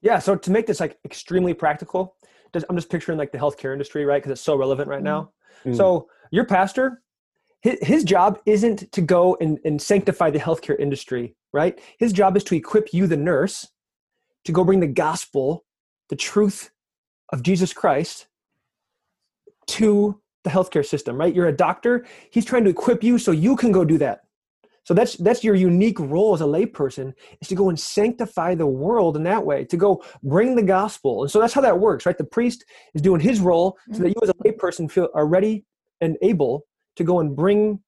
Yeah. 0.02 0.20
So 0.20 0.36
to 0.36 0.52
make 0.52 0.66
this 0.68 0.80
like 0.80 0.98
extremely 1.04 1.54
practical, 1.54 2.16
I'm 2.54 2.76
just 2.76 2.90
picturing 2.90 3.18
like 3.18 3.32
the 3.32 3.38
healthcare 3.38 3.74
industry, 3.74 4.06
right? 4.06 4.22
Because 4.22 4.32
it's 4.32 4.42
so 4.42 4.56
relevant 4.56 4.88
right 4.88 5.04
now. 5.04 5.32
Mm. 5.66 5.76
So 5.76 6.08
your 6.32 6.46
pastor 6.46 7.02
his, 7.62 7.78
his 7.82 8.04
job 8.04 8.40
isn't 8.46 8.92
to 8.92 9.02
go 9.02 9.38
and, 9.42 9.60
and 9.66 9.82
sanctify 9.82 10.30
the 10.30 10.40
healthcare 10.40 10.80
industry, 10.80 11.36
right? 11.54 11.80
His 11.98 12.14
job 12.14 12.38
is 12.38 12.44
to 12.46 12.56
equip 12.56 12.94
you, 12.94 13.08
the 13.08 13.18
nurse, 13.18 13.68
to 14.46 14.52
go 14.52 14.64
bring 14.64 14.80
the 14.80 14.88
gospel, 14.88 15.66
the 16.10 16.16
truth 16.16 16.72
of 17.32 17.44
Jesus 17.44 17.74
Christ 17.74 18.28
to 19.68 20.20
the 20.44 20.50
healthcare 20.50 20.86
system, 20.86 21.18
right? 21.18 21.36
You're 21.36 21.48
a 21.48 21.56
doctor. 21.56 22.06
He's 22.32 22.46
trying 22.46 22.64
to 22.64 22.70
equip 22.70 23.04
you 23.04 23.18
so 23.18 23.32
you 23.32 23.56
can 23.56 23.72
go 23.72 23.84
do 23.84 23.98
that. 23.98 24.22
So 24.90 24.96
that's 24.96 25.18
that's 25.18 25.44
your 25.44 25.54
unique 25.54 26.00
role 26.00 26.34
as 26.34 26.42
a 26.42 26.46
layperson 26.46 27.14
is 27.42 27.48
to 27.50 27.54
go 27.54 27.70
and 27.70 27.80
sanctify 27.80 28.56
the 28.56 28.66
world 28.66 29.18
in 29.18 29.22
that 29.26 29.46
way, 29.46 29.64
to 29.66 29.78
go 29.78 30.04
bring 30.24 30.56
the 30.56 30.64
gospel. 30.64 31.22
And 31.22 31.30
so 31.30 31.40
that's 31.40 31.54
how 31.54 31.62
that 31.62 31.80
works, 31.80 32.08
right? 32.08 32.18
The 32.18 32.24
priest 32.24 32.66
is 32.96 33.04
doing 33.04 33.22
his 33.22 33.40
role 33.40 33.78
so 33.86 33.94
mm-hmm. 33.94 34.04
that 34.06 34.10
you 34.10 34.16
as 34.24 34.30
a 34.30 34.34
layperson 34.34 34.90
feel 34.90 35.10
are 35.14 35.28
ready 35.28 35.64
and 36.02 36.18
able 36.24 36.66
to 36.96 37.04
go 37.04 37.20
and 37.20 37.36
bring 37.36 37.80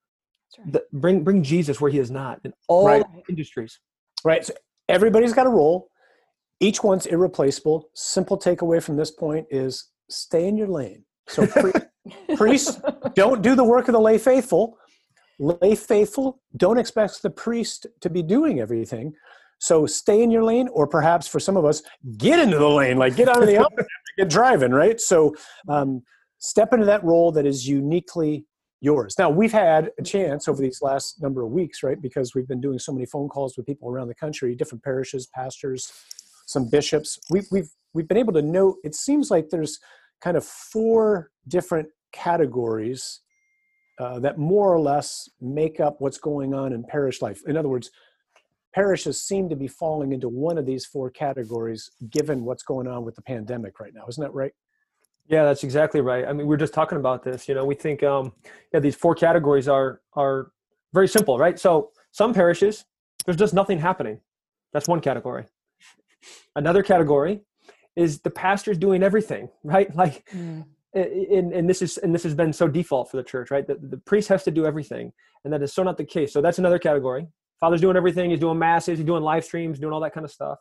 right. 0.59 0.73
the, 0.73 0.83
bring 0.93 1.23
bring 1.23 1.41
Jesus 1.41 1.81
where 1.81 1.89
he 1.89 1.97
is 1.97 2.11
not 2.11 2.39
in 2.43 2.53
all 2.67 2.85
right. 2.85 3.03
industries. 3.27 3.79
Right. 4.23 4.45
So 4.45 4.53
everybody's 4.87 5.33
got 5.33 5.47
a 5.47 5.49
role. 5.49 5.89
Each 6.59 6.83
one's 6.83 7.07
irreplaceable. 7.07 7.89
Simple 7.95 8.37
takeaway 8.37 8.79
from 8.79 8.95
this 8.95 9.09
point 9.09 9.47
is 9.49 9.89
stay 10.07 10.47
in 10.47 10.55
your 10.55 10.67
lane. 10.67 11.03
So 11.27 11.47
priests 12.35 12.79
don't 13.15 13.41
do 13.41 13.55
the 13.55 13.63
work 13.63 13.87
of 13.87 13.93
the 13.93 13.99
lay 13.99 14.19
faithful. 14.19 14.77
Lay 15.41 15.74
faithful 15.74 16.39
don't 16.55 16.77
expect 16.77 17.24
the 17.24 17.29
priest 17.31 17.88
to 18.01 18.10
be 18.12 18.21
doing 18.21 18.60
everything. 18.60 19.13
So 19.57 19.88
stay 19.88 20.21
in 20.21 20.29
your 20.29 20.43
lane, 20.43 20.67
or 20.71 20.86
perhaps 20.86 21.27
for 21.27 21.39
some 21.39 21.57
of 21.57 21.65
us, 21.65 21.81
get 22.17 22.39
into 22.39 22.57
the 22.57 22.69
lane, 22.69 22.98
like 22.98 23.15
get 23.15 23.27
out 23.27 23.41
of 23.41 23.48
the 23.48 23.57
opposite, 23.65 23.88
get 24.17 24.29
driving, 24.29 24.71
right? 24.71 25.01
So 25.01 25.36
um, 25.67 26.03
step 26.38 26.74
into 26.74 26.86
that 26.86 27.03
role 27.03 27.31
that 27.31 27.45
is 27.48 27.67
uniquely 27.67 28.45
yours. 28.81 29.15
Now, 29.17 29.29
we've 29.29 29.51
had 29.51 29.91
a 30.00 30.03
chance 30.03 30.48
over 30.48 30.62
these 30.62 30.79
last 30.81 31.21
number 31.21 31.43
of 31.43 31.51
weeks, 31.51 31.83
right, 31.83 32.01
because 32.01 32.36
we've 32.36 32.48
been 32.48 32.62
doing 32.62 32.79
so 32.79 32.91
many 32.91 33.05
phone 33.05 33.29
calls 33.29 33.55
with 33.57 33.65
people 33.65 33.89
around 33.89 34.10
the 34.10 34.15
country, 34.15 34.55
different 34.55 34.83
parishes, 34.83 35.27
pastors, 35.27 35.91
some 36.48 36.69
bishops. 36.69 37.17
We've, 37.29 37.48
we've, 37.51 37.69
we've 37.93 38.07
been 38.07 38.17
able 38.17 38.33
to 38.33 38.41
note, 38.41 38.77
it 38.83 38.95
seems 38.95 39.31
like 39.31 39.50
there's 39.50 39.79
kind 40.21 40.38
of 40.38 40.43
four 40.43 41.31
different 41.48 41.88
categories 42.12 43.21
uh, 44.00 44.19
that 44.19 44.38
more 44.38 44.74
or 44.74 44.79
less 44.79 45.29
make 45.39 45.79
up 45.79 46.00
what's 46.00 46.17
going 46.17 46.53
on 46.53 46.74
in 46.74 46.83
parish 46.83 47.21
life. 47.21 47.41
In 47.48 47.57
other 47.57 47.69
words, 47.69 47.91
parishes 48.74 49.21
seem 49.21 49.50
to 49.50 49.55
be 49.55 49.67
falling 49.67 50.12
into 50.13 50.29
one 50.29 50.57
of 50.57 50.65
these 50.65 50.86
four 50.86 51.10
categories 51.10 51.91
given 52.10 52.45
what's 52.45 52.63
going 52.63 52.88
on 52.88 53.03
with 53.03 53.15
the 53.15 53.21
pandemic 53.21 53.79
right 53.79 53.93
now. 53.93 54.05
Isn't 54.07 54.24
that 54.24 54.33
right? 54.33 54.53
Yeah, 55.27 55.43
that's 55.43 55.63
exactly 55.63 56.01
right. 56.01 56.25
I 56.27 56.33
mean, 56.33 56.48
we 56.48 56.55
are 56.55 56.57
just 56.57 56.74
talking 56.74 56.98
about 56.98 57.24
this. 57.24 57.48
You 57.48 57.55
know, 57.55 57.65
we 57.65 57.75
think 57.75 58.03
um, 58.03 58.33
yeah, 58.74 58.79
these 58.79 58.95
four 58.95 59.15
categories 59.15 59.67
are 59.67 60.01
are 60.13 60.51
very 60.93 61.07
simple, 61.07 61.38
right? 61.38 61.57
So 61.60 61.91
some 62.12 62.33
parishes, 62.33 62.86
there's 63.25 63.38
just 63.38 63.53
nothing 63.53 63.79
happening. 63.79 64.19
That's 64.74 64.88
one 64.88 65.00
category. 65.00 65.45
Another 66.55 66.83
category 66.83 67.41
is 67.95 68.19
the 68.21 68.29
pastor's 68.29 68.77
doing 68.77 69.03
everything, 69.03 69.50
right? 69.63 69.93
Like, 69.95 70.29
mm. 70.31 70.65
And, 70.93 71.53
and 71.53 71.69
this 71.69 71.81
is 71.81 71.98
and 71.98 72.13
this 72.13 72.24
has 72.24 72.36
been 72.36 72.51
so 72.51 72.67
default 72.67 73.10
for 73.10 73.17
the 73.17 73.24
church, 73.24 73.51
right? 73.51 73.65
The, 73.65 73.75
the 73.75 73.98
priest 73.98 74.27
has 74.29 74.43
to 74.43 74.51
do 74.51 74.65
everything, 74.65 75.13
and 75.43 75.53
that 75.53 75.62
is 75.62 75.74
so 75.74 75.83
not 75.83 75.98
the 75.98 76.05
case. 76.05 76.33
So 76.33 76.41
that's 76.41 76.60
another 76.60 76.79
category. 76.79 77.27
Father's 77.60 77.81
doing 77.81 77.95
everything. 77.95 78.31
He's 78.31 78.39
doing 78.39 78.60
masses. 78.60 78.98
He's 78.98 79.05
doing 79.05 79.24
live 79.24 79.45
streams, 79.45 79.79
doing 79.79 79.93
all 79.93 80.01
that 80.01 80.13
kind 80.13 80.25
of 80.25 80.31
stuff. 80.31 80.57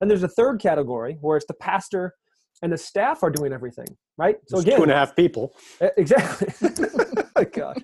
And 0.00 0.10
there's 0.10 0.22
a 0.22 0.28
third 0.28 0.60
category 0.60 1.18
where 1.20 1.36
it's 1.36 1.46
the 1.46 1.54
pastor 1.54 2.14
and 2.62 2.72
the 2.72 2.78
staff 2.78 3.22
are 3.22 3.30
doing 3.30 3.52
everything, 3.52 3.86
right? 4.16 4.36
So 4.46 4.58
again, 4.58 4.78
two 4.78 4.82
and 4.84 4.92
a 4.92 4.94
half 4.94 5.14
people. 5.14 5.54
Exactly. 5.96 6.70
oh 7.36 7.44
gosh. 7.44 7.76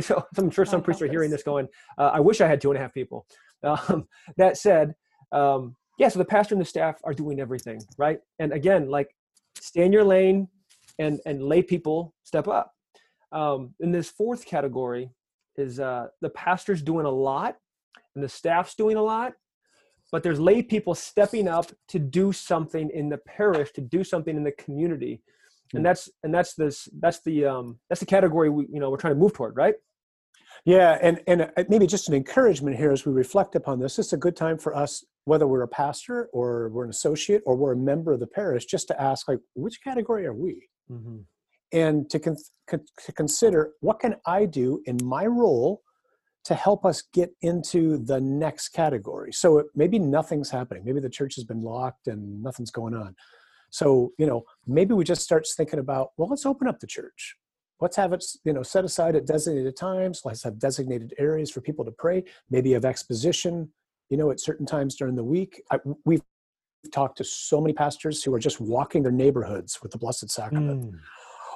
So 0.00 0.22
I'm 0.36 0.50
sure 0.50 0.66
some 0.66 0.82
priests 0.82 1.02
are 1.02 1.08
hearing 1.08 1.30
this 1.30 1.42
going, 1.42 1.68
uh, 1.96 2.10
I 2.12 2.20
wish 2.20 2.42
I 2.42 2.46
had 2.46 2.60
two 2.60 2.70
and 2.70 2.78
a 2.78 2.80
half 2.82 2.92
people. 2.92 3.26
Um, 3.62 4.06
that 4.36 4.58
said, 4.58 4.94
um, 5.32 5.74
yeah, 5.98 6.08
so 6.08 6.18
the 6.18 6.24
pastor 6.24 6.54
and 6.54 6.60
the 6.60 6.66
staff 6.66 7.00
are 7.04 7.14
doing 7.14 7.40
everything, 7.40 7.80
right? 7.96 8.18
And 8.38 8.52
again, 8.52 8.90
like 8.90 9.08
stay 9.58 9.84
in 9.84 9.92
your 9.92 10.04
lane 10.04 10.48
and, 10.98 11.20
and 11.26 11.42
lay 11.42 11.62
people 11.62 12.14
step 12.24 12.48
up. 12.48 12.72
Um, 13.32 13.74
in 13.80 13.92
this 13.92 14.08
fourth 14.08 14.46
category 14.46 15.10
is 15.56 15.80
uh, 15.80 16.08
the 16.20 16.30
pastor's 16.30 16.82
doing 16.82 17.06
a 17.06 17.10
lot 17.10 17.56
and 18.14 18.22
the 18.22 18.28
staff's 18.28 18.74
doing 18.74 18.96
a 18.96 19.02
lot, 19.02 19.34
but 20.12 20.22
there's 20.22 20.40
lay 20.40 20.62
people 20.62 20.94
stepping 20.94 21.48
up 21.48 21.70
to 21.88 21.98
do 21.98 22.32
something 22.32 22.90
in 22.90 23.08
the 23.08 23.18
parish, 23.18 23.72
to 23.72 23.80
do 23.80 24.04
something 24.04 24.36
in 24.36 24.44
the 24.44 24.52
community. 24.52 25.22
And 25.72 25.80
hmm. 25.80 25.84
that's 25.84 26.08
and 26.22 26.32
that's 26.32 26.54
this 26.54 26.88
that's 27.00 27.20
the 27.22 27.44
um 27.44 27.78
that's 27.88 28.00
the 28.00 28.06
category 28.06 28.48
we 28.48 28.66
you 28.72 28.78
know 28.78 28.88
we're 28.88 28.98
trying 28.98 29.14
to 29.14 29.18
move 29.18 29.32
toward, 29.32 29.56
right? 29.56 29.74
Yeah, 30.64 30.98
and 31.02 31.20
and 31.26 31.42
uh, 31.42 31.64
maybe 31.68 31.86
just 31.86 32.08
an 32.08 32.14
encouragement 32.14 32.76
here 32.76 32.92
as 32.92 33.04
we 33.04 33.12
reflect 33.12 33.54
upon 33.54 33.80
this. 33.80 33.98
It's 33.98 34.12
a 34.12 34.16
good 34.16 34.36
time 34.36 34.58
for 34.58 34.74
us, 34.74 35.04
whether 35.24 35.46
we're 35.46 35.62
a 35.62 35.68
pastor 35.68 36.28
or 36.32 36.70
we're 36.70 36.84
an 36.84 36.90
associate 36.90 37.42
or 37.46 37.56
we're 37.56 37.72
a 37.72 37.76
member 37.76 38.12
of 38.12 38.20
the 38.20 38.26
parish, 38.26 38.64
just 38.66 38.88
to 38.88 39.00
ask 39.00 39.28
like, 39.28 39.40
which 39.54 39.82
category 39.82 40.26
are 40.26 40.34
we? 40.34 40.68
Mm-hmm. 40.90 41.18
And 41.72 42.08
to, 42.10 42.18
con- 42.18 42.36
to 42.68 43.12
consider 43.12 43.72
what 43.80 44.00
can 44.00 44.16
I 44.26 44.46
do 44.46 44.82
in 44.86 44.98
my 45.02 45.26
role 45.26 45.82
to 46.44 46.54
help 46.54 46.84
us 46.84 47.02
get 47.12 47.30
into 47.42 47.98
the 47.98 48.20
next 48.20 48.68
category. 48.68 49.32
So 49.32 49.64
maybe 49.74 49.98
nothing's 49.98 50.48
happening. 50.48 50.84
Maybe 50.84 51.00
the 51.00 51.10
church 51.10 51.34
has 51.34 51.44
been 51.44 51.62
locked 51.62 52.06
and 52.06 52.40
nothing's 52.40 52.70
going 52.70 52.94
on. 52.94 53.16
So, 53.70 54.12
you 54.16 54.26
know, 54.26 54.44
maybe 54.64 54.94
we 54.94 55.02
just 55.02 55.22
start 55.22 55.44
thinking 55.56 55.80
about, 55.80 56.10
well, 56.16 56.28
let's 56.28 56.46
open 56.46 56.68
up 56.68 56.78
the 56.78 56.86
church. 56.86 57.36
Let's 57.80 57.96
have 57.96 58.12
it, 58.12 58.24
you 58.44 58.52
know, 58.52 58.62
set 58.62 58.84
aside 58.84 59.16
at 59.16 59.26
designated 59.26 59.76
times. 59.76 60.22
Let's 60.24 60.44
have 60.44 60.58
designated 60.58 61.14
areas 61.18 61.50
for 61.50 61.60
people 61.60 61.84
to 61.84 61.90
pray. 61.90 62.22
Maybe 62.48 62.72
have 62.72 62.84
exposition, 62.84 63.70
you 64.08 64.16
know, 64.16 64.30
at 64.30 64.38
certain 64.38 64.66
times 64.66 64.94
during 64.94 65.16
the 65.16 65.24
week. 65.24 65.60
I, 65.72 65.80
we've 66.04 66.22
talked 66.90 67.18
to 67.18 67.24
so 67.24 67.60
many 67.60 67.72
pastors 67.72 68.22
who 68.22 68.34
are 68.34 68.38
just 68.38 68.60
walking 68.60 69.02
their 69.02 69.12
neighborhoods 69.12 69.82
with 69.82 69.92
the 69.92 69.98
Blessed 69.98 70.30
Sacrament, 70.30 70.92
mm. 70.92 70.98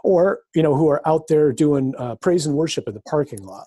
or 0.04 0.40
you 0.54 0.62
know, 0.62 0.74
who 0.74 0.88
are 0.88 1.06
out 1.06 1.28
there 1.28 1.52
doing 1.52 1.94
uh, 1.98 2.16
praise 2.16 2.46
and 2.46 2.56
worship 2.56 2.88
in 2.88 2.94
the 2.94 3.02
parking 3.02 3.42
lot 3.42 3.66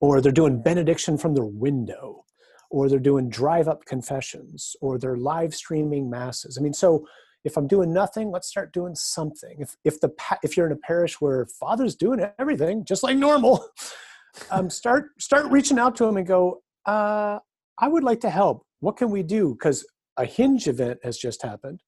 or 0.00 0.20
they're 0.20 0.32
doing 0.32 0.62
benediction 0.62 1.16
from 1.16 1.34
their 1.34 1.44
window 1.44 2.24
or 2.70 2.88
they're 2.88 2.98
doing 2.98 3.28
drive 3.28 3.68
up 3.68 3.84
confessions 3.84 4.74
or 4.80 4.98
they're 4.98 5.16
live 5.16 5.54
streaming 5.54 6.10
masses. 6.10 6.58
I 6.58 6.62
mean 6.62 6.72
so 6.72 7.06
if 7.42 7.56
i'm 7.56 7.66
doing 7.66 7.90
nothing 7.90 8.30
let's 8.30 8.48
start 8.48 8.72
doing 8.72 8.94
something. 8.94 9.56
If 9.60 9.76
if 9.84 10.00
the 10.00 10.10
if 10.42 10.56
you're 10.56 10.66
in 10.66 10.72
a 10.72 10.76
parish 10.76 11.20
where 11.20 11.46
father's 11.46 11.94
doing 11.94 12.26
everything 12.38 12.84
just 12.84 13.02
like 13.02 13.16
normal 13.16 13.64
um, 14.50 14.70
start 14.70 15.10
start 15.18 15.50
reaching 15.50 15.78
out 15.78 15.96
to 15.96 16.04
him 16.04 16.16
and 16.16 16.26
go 16.26 16.62
uh, 16.86 17.38
i 17.78 17.88
would 17.88 18.04
like 18.04 18.20
to 18.20 18.30
help. 18.30 18.66
What 18.80 18.96
can 18.96 19.10
we 19.10 19.22
do? 19.22 19.52
Because 19.52 19.86
a 20.20 20.26
hinge 20.26 20.66
event 20.66 20.98
has 21.02 21.16
just 21.18 21.42
happened 21.42 21.80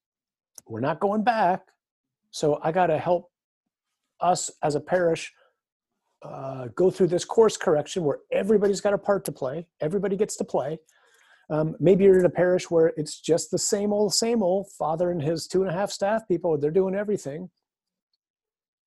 we're 0.66 0.80
not 0.80 1.00
going 1.00 1.22
back 1.22 1.62
so 2.30 2.58
i 2.62 2.72
got 2.72 2.86
to 2.86 2.98
help 2.98 3.30
us 4.20 4.50
as 4.62 4.74
a 4.74 4.80
parish 4.80 5.32
uh, 6.22 6.68
go 6.74 6.90
through 6.90 7.08
this 7.08 7.24
course 7.24 7.56
correction 7.56 8.04
where 8.04 8.18
everybody's 8.30 8.80
got 8.80 8.94
a 8.94 8.98
part 8.98 9.24
to 9.24 9.32
play, 9.32 9.66
everybody 9.80 10.16
gets 10.16 10.36
to 10.36 10.44
play. 10.44 10.78
Um, 11.50 11.74
maybe 11.80 12.04
you're 12.04 12.18
in 12.18 12.24
a 12.24 12.30
parish 12.30 12.70
where 12.70 12.92
it's 12.96 13.20
just 13.20 13.50
the 13.50 13.58
same 13.58 13.92
old, 13.92 14.14
same 14.14 14.42
old 14.42 14.70
father 14.70 15.10
and 15.10 15.20
his 15.20 15.46
two 15.46 15.62
and 15.62 15.70
a 15.70 15.74
half 15.74 15.90
staff 15.90 16.26
people, 16.28 16.56
they're 16.56 16.70
doing 16.70 16.94
everything. 16.94 17.50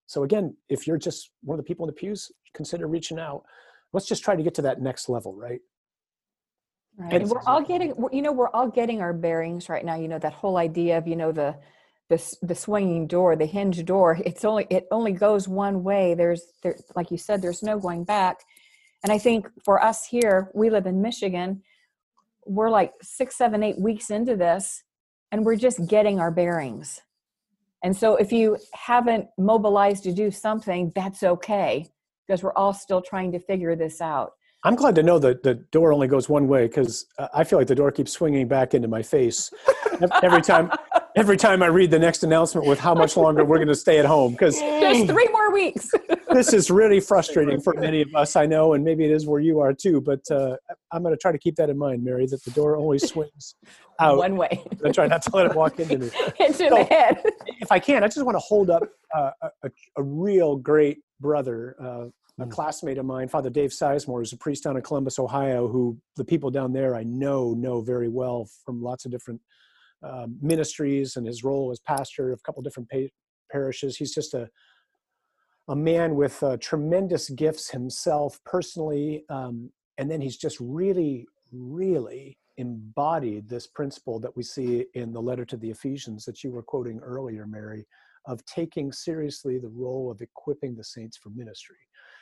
So, 0.08 0.24
again, 0.24 0.56
if 0.70 0.88
you're 0.88 0.98
just 0.98 1.32
one 1.42 1.60
of 1.60 1.66
the 1.66 1.68
people 1.68 1.86
in 1.86 1.90
the 1.90 2.00
pews, 2.00 2.32
consider 2.54 2.88
reaching 2.88 3.20
out. 3.20 3.44
Let's 3.92 4.08
just 4.08 4.24
try 4.24 4.36
to 4.36 4.44
get 4.44 4.54
to 4.56 4.62
that 4.64 4.82
next 4.82 5.10
level, 5.10 5.36
right? 5.36 5.60
Right. 6.98 7.14
And 7.22 7.30
we're 7.30 7.42
all 7.46 7.62
getting, 7.62 7.94
you 8.14 8.22
know, 8.22 8.32
we're 8.32 8.50
all 8.50 8.70
getting 8.70 9.02
our 9.02 9.14
bearings 9.14 9.68
right 9.68 9.84
now. 9.84 9.96
You 9.96 10.08
know, 10.08 10.20
that 10.20 10.34
whole 10.34 10.58
idea 10.58 10.98
of, 10.98 11.08
you 11.08 11.16
know, 11.16 11.32
the, 11.32 11.56
the 12.10 12.38
the 12.42 12.56
swinging 12.56 13.08
door, 13.08 13.36
the 13.36 13.46
hinge 13.46 13.84
door. 13.84 14.18
It's 14.26 14.46
only 14.46 14.68
it 14.70 14.88
only 14.92 15.12
goes 15.12 15.48
one 15.48 15.84
way. 15.84 16.14
There's 16.14 16.44
there, 16.62 16.78
like 16.96 17.12
you 17.12 17.18
said, 17.18 17.42
there's 17.42 17.64
no 17.64 17.80
going 17.80 18.04
back. 18.04 18.38
And 19.04 19.12
I 19.12 19.18
think 19.18 19.48
for 19.64 19.82
us 19.84 20.06
here, 20.06 20.50
we 20.54 20.70
live 20.70 20.86
in 20.86 21.02
Michigan. 21.02 21.64
We're 22.46 22.70
like 22.70 22.94
six, 23.02 23.36
seven, 23.36 23.64
eight 23.64 23.80
weeks 23.80 24.10
into 24.10 24.36
this, 24.36 24.84
and 25.32 25.44
we're 25.44 25.56
just 25.56 25.88
getting 25.88 26.20
our 26.20 26.32
bearings. 26.32 27.02
And 27.84 27.96
so, 27.96 28.16
if 28.16 28.32
you 28.32 28.58
haven't 28.74 29.28
mobilized 29.38 30.04
to 30.04 30.14
do 30.14 30.32
something, 30.32 30.92
that's 30.96 31.24
okay 31.24 31.88
because 32.26 32.42
we're 32.42 32.54
all 32.54 32.74
still 32.74 33.02
trying 33.02 33.32
to 33.34 33.40
figure 33.40 33.76
this 33.76 34.02
out. 34.02 34.34
I'm 34.66 34.76
glad 34.76 34.96
to 34.96 35.04
know 35.04 35.20
that 35.20 35.44
the 35.44 35.54
door 35.54 35.94
only 35.94 36.08
goes 36.08 36.28
one 36.28 36.48
way 36.48 36.66
because 36.66 37.06
I 37.36 37.44
feel 37.44 37.60
like 37.60 37.68
the 37.68 37.76
door 37.76 37.92
keeps 37.92 38.12
swinging 38.12 38.48
back 38.48 38.74
into 38.74 38.88
my 38.88 39.04
face 39.04 39.52
every 40.24 40.42
time 40.42 40.72
every 41.16 41.38
time 41.38 41.62
I 41.62 41.68
read 41.68 41.92
the 41.92 42.00
next 42.00 42.24
announcement 42.24 42.66
with 42.66 42.80
how 42.80 42.96
much 42.96 43.16
longer 43.16 43.46
we're 43.46 43.58
going 43.58 43.68
to 43.68 43.76
stay 43.76 44.00
at 44.00 44.06
home 44.06 44.32
because 44.32 44.60
there's 44.60 45.06
three 45.06 45.28
more 45.32 45.54
weeks. 45.54 45.92
this 46.32 46.52
is 46.52 46.72
really 46.72 47.00
frustrating 47.00 47.62
for 47.62 47.76
many 47.76 48.02
of 48.02 48.14
us, 48.16 48.36
I 48.36 48.48
know, 48.48 48.74
and 48.74 48.84
maybe 48.84 49.06
it 49.06 49.12
is 49.12 49.28
where 49.28 49.40
you 49.40 49.60
are 49.60 49.72
too. 49.72 50.02
But 50.02 50.22
uh, 50.32 50.58
I'm 50.92 51.04
going 51.04 51.14
to 51.14 51.20
try 51.20 51.32
to 51.32 51.38
keep 51.38 51.58
that 51.58 51.70
in 51.70 51.78
mind, 51.78 52.04
Mary, 52.04 52.26
that 52.26 52.44
the 52.44 52.52
door 52.52 52.76
only 52.76 52.98
swings 52.98 53.54
out 54.00 54.18
one 54.18 54.36
way. 54.36 54.64
I 54.84 54.90
try 54.92 55.06
not 55.06 55.22
to 55.22 55.36
let 55.36 55.46
it 55.46 55.56
walk 55.56 55.80
into 55.80 56.00
me. 56.00 56.10
into 56.40 56.54
so, 56.58 56.70
the 56.70 56.84
head. 56.84 57.22
If 57.62 57.72
I 57.72 57.78
can, 57.78 58.04
I 58.04 58.08
just 58.08 58.26
want 58.26 58.36
to 58.36 58.40
hold 58.40 58.72
up 58.72 58.84
uh, 59.14 59.30
a, 59.64 59.70
a, 59.96 60.04
real 60.04 60.58
great 60.58 61.00
brother. 61.22 61.76
Uh, 61.80 62.06
a 62.40 62.46
classmate 62.46 62.98
of 62.98 63.06
mine, 63.06 63.28
Father 63.28 63.50
Dave 63.50 63.70
Sizemore, 63.70 64.22
is 64.22 64.34
a 64.34 64.38
priest 64.38 64.64
down 64.64 64.76
in 64.76 64.84
Columbus, 64.84 65.20
Ohio, 65.20 65.68
who 65.68 65.98
the 66.18 66.26
people 66.26 66.52
down 66.52 66.74
there 66.74 66.96
I 66.96 67.04
know 67.04 67.54
know 67.54 67.82
very 67.82 68.10
well 68.10 68.50
from 68.66 68.82
lots 68.82 69.06
of 69.06 69.12
different 69.12 69.42
uh, 70.04 70.28
ministries 70.42 71.16
and 71.16 71.26
his 71.26 71.44
role 71.44 71.72
as 71.72 71.80
pastor 71.80 72.32
of 72.32 72.40
a 72.40 72.44
couple 72.44 72.62
different 72.62 72.90
pa- 72.90 73.12
parishes. 73.52 73.96
He's 73.98 74.14
just 74.14 74.34
a 74.34 74.50
a 75.68 75.76
man 75.76 76.16
with 76.16 76.44
uh, 76.44 76.58
tremendous 76.58 77.30
gifts 77.30 77.72
himself 77.72 78.40
personally, 78.46 79.24
um, 79.30 79.72
and 79.98 80.12
then 80.12 80.22
he's 80.22 80.38
just 80.38 80.58
really, 80.60 81.26
really 81.52 82.38
embodied 82.58 83.50
this 83.50 83.66
principle 83.66 84.20
that 84.20 84.36
we 84.38 84.44
see 84.44 84.86
in 84.94 85.12
the 85.12 85.22
letter 85.22 85.44
to 85.44 85.58
the 85.58 85.70
Ephesians 85.70 86.24
that 86.26 86.44
you 86.44 86.52
were 86.52 86.62
quoting 86.62 87.00
earlier, 87.00 87.48
Mary, 87.48 87.88
of 88.28 88.46
taking 88.46 88.92
seriously 88.92 89.58
the 89.58 89.70
role 89.70 90.12
of 90.12 90.22
equipping 90.22 90.76
the 90.76 90.84
saints 90.84 91.18
for 91.18 91.30
ministry. 91.30 91.78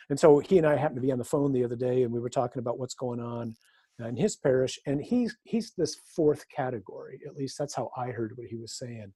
And 0.09 0.19
so 0.19 0.39
he 0.39 0.57
and 0.57 0.67
I 0.67 0.75
happened 0.75 0.97
to 0.97 1.01
be 1.01 1.11
on 1.11 1.17
the 1.17 1.23
phone 1.23 1.53
the 1.53 1.63
other 1.63 1.75
day, 1.75 2.03
and 2.03 2.11
we 2.11 2.19
were 2.19 2.29
talking 2.29 2.59
about 2.59 2.79
what's 2.79 2.95
going 2.95 3.19
on 3.19 3.55
in 3.99 4.15
his 4.15 4.35
parish 4.35 4.79
and 4.85 5.01
he's 5.01 5.35
he's 5.43 5.71
this 5.77 5.95
fourth 6.15 6.45
category 6.49 7.19
at 7.27 7.35
least 7.35 7.57
that's 7.57 7.75
how 7.75 7.89
i 7.97 8.07
heard 8.07 8.33
what 8.35 8.47
he 8.47 8.55
was 8.55 8.77
saying. 8.77 9.13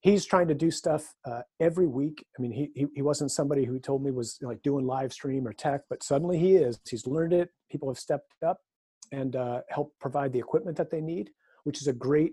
He's 0.00 0.24
trying 0.24 0.46
to 0.46 0.54
do 0.54 0.70
stuff 0.70 1.12
uh, 1.24 1.42
every 1.58 1.88
week. 1.88 2.24
I 2.38 2.42
mean 2.42 2.52
he, 2.52 2.70
he, 2.74 2.86
he 2.94 3.02
wasn't 3.02 3.32
somebody 3.32 3.64
who 3.64 3.80
told 3.80 4.02
me 4.04 4.12
was 4.12 4.38
like 4.42 4.62
doing 4.62 4.86
live 4.86 5.12
stream 5.12 5.46
or 5.46 5.52
tech 5.52 5.82
but 5.90 6.02
suddenly 6.02 6.38
he 6.38 6.56
is. 6.56 6.78
He's 6.88 7.06
learned 7.06 7.32
it. 7.32 7.50
People 7.70 7.88
have 7.88 7.98
stepped 7.98 8.32
up 8.46 8.58
and 9.10 9.34
uh, 9.34 9.62
helped 9.68 9.98
provide 10.00 10.32
the 10.32 10.38
equipment 10.38 10.76
that 10.76 10.90
they 10.90 11.00
need 11.00 11.30
which 11.64 11.80
is 11.80 11.88
a 11.88 11.92
great 11.92 12.32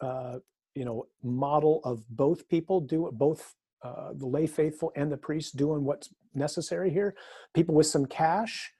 uh, 0.00 0.38
you 0.74 0.84
know 0.84 1.06
model 1.22 1.80
of 1.84 2.02
both 2.08 2.48
people 2.48 2.80
do 2.80 3.10
both 3.12 3.54
uh, 3.84 4.12
the 4.14 4.26
lay 4.26 4.46
faithful 4.46 4.90
and 4.96 5.12
the 5.12 5.16
priest 5.16 5.56
doing 5.56 5.84
what's 5.84 6.08
necessary 6.34 6.90
here. 6.90 7.14
People 7.54 7.74
with 7.74 7.86
some 7.86 8.06
cash 8.06 8.72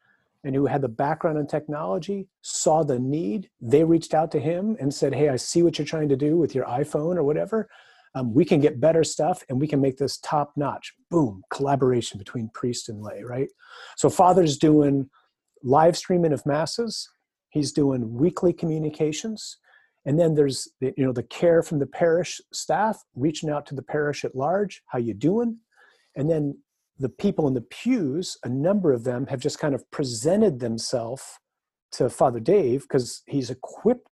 and 0.44 0.54
who 0.54 0.66
had 0.66 0.82
the 0.82 0.88
background 0.88 1.38
in 1.38 1.46
technology 1.46 2.28
saw 2.42 2.84
the 2.84 2.98
need. 2.98 3.48
They 3.60 3.82
reached 3.82 4.14
out 4.14 4.30
to 4.32 4.40
him 4.40 4.76
and 4.78 4.92
said 4.92 5.14
hey 5.14 5.30
i 5.30 5.36
see 5.36 5.62
what 5.62 5.78
you're 5.78 5.86
trying 5.86 6.10
to 6.10 6.16
do 6.16 6.36
with 6.36 6.54
your 6.54 6.66
iphone 6.66 7.16
or 7.16 7.24
whatever. 7.24 7.68
Um, 8.16 8.32
we 8.32 8.44
can 8.44 8.60
get 8.60 8.80
better 8.80 9.02
stuff 9.02 9.42
and 9.48 9.60
we 9.60 9.66
can 9.66 9.80
make 9.80 9.96
this 9.96 10.18
top 10.18 10.52
notch. 10.56 10.92
Boom 11.10 11.42
collaboration 11.50 12.18
between 12.18 12.50
priest 12.54 12.88
and 12.88 13.02
lay 13.02 13.22
right? 13.22 13.48
So 13.96 14.08
father's 14.08 14.56
doing 14.56 15.08
live 15.62 15.96
streaming 15.96 16.32
of 16.32 16.44
masses. 16.46 17.08
He's 17.48 17.72
doing 17.72 18.14
weekly 18.14 18.52
communications. 18.52 19.58
And 20.06 20.20
then 20.20 20.34
there's 20.34 20.68
the, 20.80 20.92
you 20.96 21.04
know 21.04 21.12
the 21.12 21.22
care 21.22 21.62
from 21.62 21.78
the 21.78 21.86
parish 21.86 22.40
staff 22.52 23.02
reaching 23.16 23.48
out 23.48 23.66
to 23.66 23.74
the 23.74 23.82
parish 23.82 24.24
at 24.24 24.36
large. 24.36 24.82
How 24.86 24.98
you 24.98 25.14
doing? 25.14 25.58
And 26.14 26.30
then 26.30 26.58
the 26.98 27.08
people 27.08 27.48
in 27.48 27.54
the 27.54 27.60
pews, 27.60 28.38
a 28.44 28.48
number 28.48 28.92
of 28.92 29.04
them 29.04 29.26
have 29.26 29.40
just 29.40 29.58
kind 29.58 29.74
of 29.74 29.90
presented 29.90 30.60
themselves 30.60 31.22
to 31.92 32.08
Father 32.08 32.40
Dave 32.40 32.82
because 32.82 33.22
he's 33.26 33.50
equipped 33.50 34.08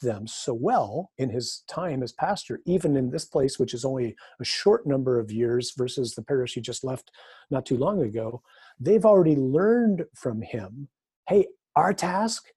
them 0.00 0.26
so 0.26 0.52
well 0.52 1.10
in 1.18 1.30
his 1.30 1.64
time 1.68 2.02
as 2.02 2.12
pastor, 2.12 2.60
even 2.66 2.96
in 2.96 3.10
this 3.10 3.24
place, 3.24 3.58
which 3.58 3.74
is 3.74 3.84
only 3.84 4.14
a 4.40 4.44
short 4.44 4.86
number 4.86 5.18
of 5.18 5.30
years 5.30 5.72
versus 5.76 6.14
the 6.14 6.22
parish 6.22 6.54
he 6.54 6.60
just 6.60 6.84
left 6.84 7.10
not 7.50 7.64
too 7.64 7.76
long 7.76 8.02
ago. 8.02 8.42
They've 8.78 9.04
already 9.04 9.36
learned 9.36 10.04
from 10.14 10.42
him 10.42 10.88
hey, 11.26 11.46
our 11.74 11.94
task 11.94 12.48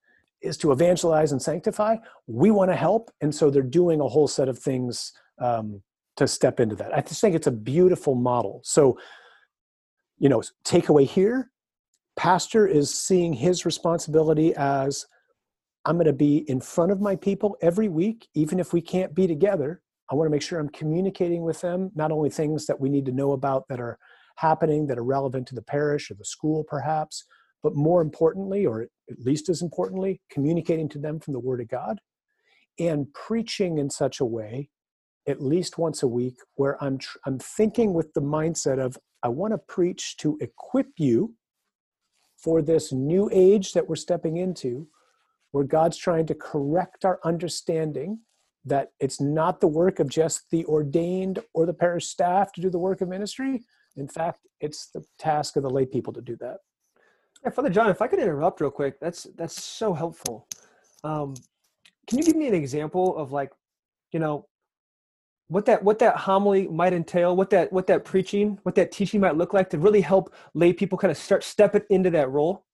is 0.41 0.57
to 0.57 0.71
evangelize 0.71 1.31
and 1.31 1.41
sanctify. 1.41 1.95
We 2.27 2.51
want 2.51 2.69
to 2.71 2.75
help. 2.75 3.09
And 3.21 3.33
so 3.33 3.50
they're 3.50 3.62
doing 3.63 4.01
a 4.01 4.07
whole 4.07 4.27
set 4.27 4.50
of 4.50 4.59
things 4.59 5.13
um, 5.39 5.81
to 6.17 6.27
step 6.27 6.59
into 6.59 6.75
that. 6.75 6.93
I 6.93 7.01
just 7.01 7.21
think 7.21 7.36
it's 7.36 7.47
a 7.47 7.51
beautiful 7.51 8.15
model. 8.15 8.62
So, 8.63 8.97
you 10.19 10.29
know, 10.29 10.41
takeaway 10.65 11.07
here 11.07 11.51
pastor 12.17 12.67
is 12.67 12.93
seeing 12.93 13.31
his 13.31 13.65
responsibility 13.65 14.53
as 14.55 15.05
I'm 15.86 15.95
going 15.95 16.07
to 16.07 16.13
be 16.13 16.38
in 16.50 16.59
front 16.59 16.91
of 16.91 17.00
my 17.00 17.15
people 17.15 17.55
every 17.62 17.88
week, 17.88 18.27
even 18.33 18.59
if 18.59 18.74
we 18.74 18.81
can't 18.81 19.13
be 19.15 19.27
together. 19.27 19.81
I 20.12 20.15
want 20.15 20.27
to 20.27 20.31
make 20.31 20.41
sure 20.41 20.59
I'm 20.59 20.69
communicating 20.69 21.43
with 21.43 21.62
them, 21.62 21.91
not 21.95 22.12
only 22.12 22.29
things 22.29 22.65
that 22.65 22.79
we 22.79 22.89
need 22.89 23.05
to 23.05 23.12
know 23.12 23.31
about 23.31 23.67
that 23.69 23.79
are 23.79 23.97
happening 24.38 24.88
that 24.88 24.97
are 24.97 25.03
relevant 25.03 25.47
to 25.47 25.55
the 25.55 25.62
parish 25.62 26.12
or 26.12 26.15
the 26.15 26.25
school, 26.25 26.63
perhaps, 26.63 27.24
but 27.63 27.75
more 27.75 28.01
importantly, 28.01 28.65
or 28.65 28.81
at 28.81 29.19
least 29.19 29.47
as 29.50 29.62
importantly, 29.62 30.21
communicating 30.31 30.89
to 30.89 31.00
them 31.00 31.19
from 31.19 31.33
the 31.33 31.39
Word 31.39 31.62
of 31.62 31.67
God 31.67 32.00
and 32.79 33.12
preaching 33.13 33.77
in 33.77 33.89
such 33.89 34.19
a 34.19 34.25
way, 34.25 34.69
at 35.27 35.41
least 35.41 35.77
once 35.77 36.03
a 36.03 36.07
week, 36.07 36.38
where 36.55 36.81
I'm, 36.84 36.98
tr- 36.98 37.17
I'm 37.25 37.39
thinking 37.39 37.93
with 37.93 38.13
the 38.13 38.22
mindset 38.22 38.79
of, 38.79 38.98
I 39.24 39.27
want 39.29 39.53
to 39.53 39.57
preach 39.57 40.17
to 40.17 40.38
equip 40.39 40.88
you 40.98 41.34
for 42.38 42.62
this 42.62 42.93
new 42.93 43.29
age 43.34 43.74
that 43.74 43.88
we're 43.89 43.96
stepping 43.96 44.38
into, 44.38 44.88
where 45.51 45.63
God's 45.63 45.98
trying 45.98 46.27
to 46.27 46.36
correct 46.36 47.03
our 47.03 47.19
understanding 47.24 48.19
that 48.63 48.89
it's 49.00 49.19
not 49.22 49.60
the 49.60 49.67
work 49.67 50.00
of 50.00 50.10
just 50.10 50.50
the 50.51 50.65
ordained 50.65 51.39
or 51.53 51.65
the 51.65 51.74
parish 51.74 52.07
staff 52.07 52.51
to 52.53 52.62
do 52.62 52.69
the 52.69 52.79
work 52.79 53.01
of 53.01 53.07
ministry. 53.07 53.63
In 53.96 54.07
fact, 54.07 54.39
it's 54.60 54.89
the 54.93 55.03
task 55.17 55.55
of 55.55 55.63
the 55.63 55.69
lay 55.69 55.86
people 55.86 56.13
to 56.13 56.22
do 56.22 56.36
that. 56.38 56.57
Yeah, 57.43 57.51
Father 57.51 57.69
John, 57.69 57.89
if 57.89 58.01
I 58.01 58.07
could 58.07 58.19
interrupt 58.19 58.62
real 58.62 58.72
quick, 58.72 59.00
that's 59.00 59.27
that's 59.36 59.63
so 59.63 59.93
helpful. 59.93 60.48
Um, 61.03 61.34
can 62.07 62.17
you 62.17 62.24
give 62.24 62.36
me 62.36 62.48
an 62.48 62.53
example 62.53 63.17
of 63.17 63.31
like, 63.31 63.51
you 64.12 64.19
know, 64.19 64.48
what 65.50 65.66
that 65.66 65.84
what 65.84 66.00
that 66.00 66.18
homily 66.18 66.68
might 66.68 66.94
entail, 66.94 67.36
what 67.36 67.50
that 67.51 67.72
what 67.72 67.88
that 67.88 68.04
preaching, 68.06 68.60
what 68.63 68.75
that 68.75 68.92
teaching 68.92 69.22
might 69.22 69.38
look 69.38 69.54
like 69.54 69.70
to 69.72 69.77
really 69.77 70.01
help 70.01 70.34
lay 70.54 70.74
people 70.74 70.98
kind 70.98 71.12
of 71.12 71.18
start 71.18 71.44
stepping 71.44 71.84
into 71.89 72.10
that 72.12 72.30
role? 72.30 72.66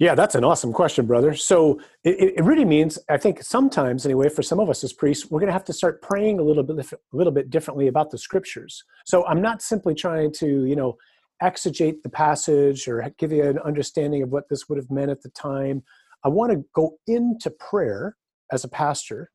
Yeah, 0.00 0.16
that's 0.16 0.34
an 0.34 0.42
awesome 0.42 0.72
question, 0.72 1.06
brother. 1.06 1.34
So 1.34 1.80
it, 2.02 2.34
it 2.38 2.44
really 2.44 2.64
means, 2.64 2.98
I 3.08 3.16
think, 3.16 3.44
sometimes 3.44 4.04
anyway, 4.04 4.28
for 4.28 4.42
some 4.42 4.58
of 4.58 4.68
us 4.68 4.82
as 4.82 4.92
priests, 4.92 5.30
we're 5.30 5.38
going 5.38 5.46
to 5.46 5.52
have 5.52 5.64
to 5.66 5.72
start 5.72 6.02
praying 6.02 6.40
a 6.40 6.42
little 6.42 6.64
bit, 6.64 6.84
a 6.92 6.96
little 7.12 7.32
bit 7.32 7.48
differently 7.48 7.86
about 7.86 8.10
the 8.10 8.18
scriptures. 8.18 8.82
So 9.06 9.24
I'm 9.26 9.40
not 9.40 9.62
simply 9.62 9.94
trying 9.94 10.32
to, 10.32 10.64
you 10.64 10.74
know, 10.74 10.96
exegete 11.40 12.02
the 12.02 12.08
passage 12.08 12.88
or 12.88 13.08
give 13.18 13.30
you 13.30 13.44
an 13.44 13.60
understanding 13.60 14.22
of 14.24 14.30
what 14.30 14.48
this 14.48 14.68
would 14.68 14.78
have 14.78 14.90
meant 14.90 15.12
at 15.12 15.22
the 15.22 15.30
time. 15.30 15.84
I 16.24 16.28
want 16.28 16.50
to 16.50 16.64
go 16.74 16.96
into 17.06 17.50
prayer 17.50 18.16
as 18.50 18.64
a 18.64 18.68
pastor 18.68 19.30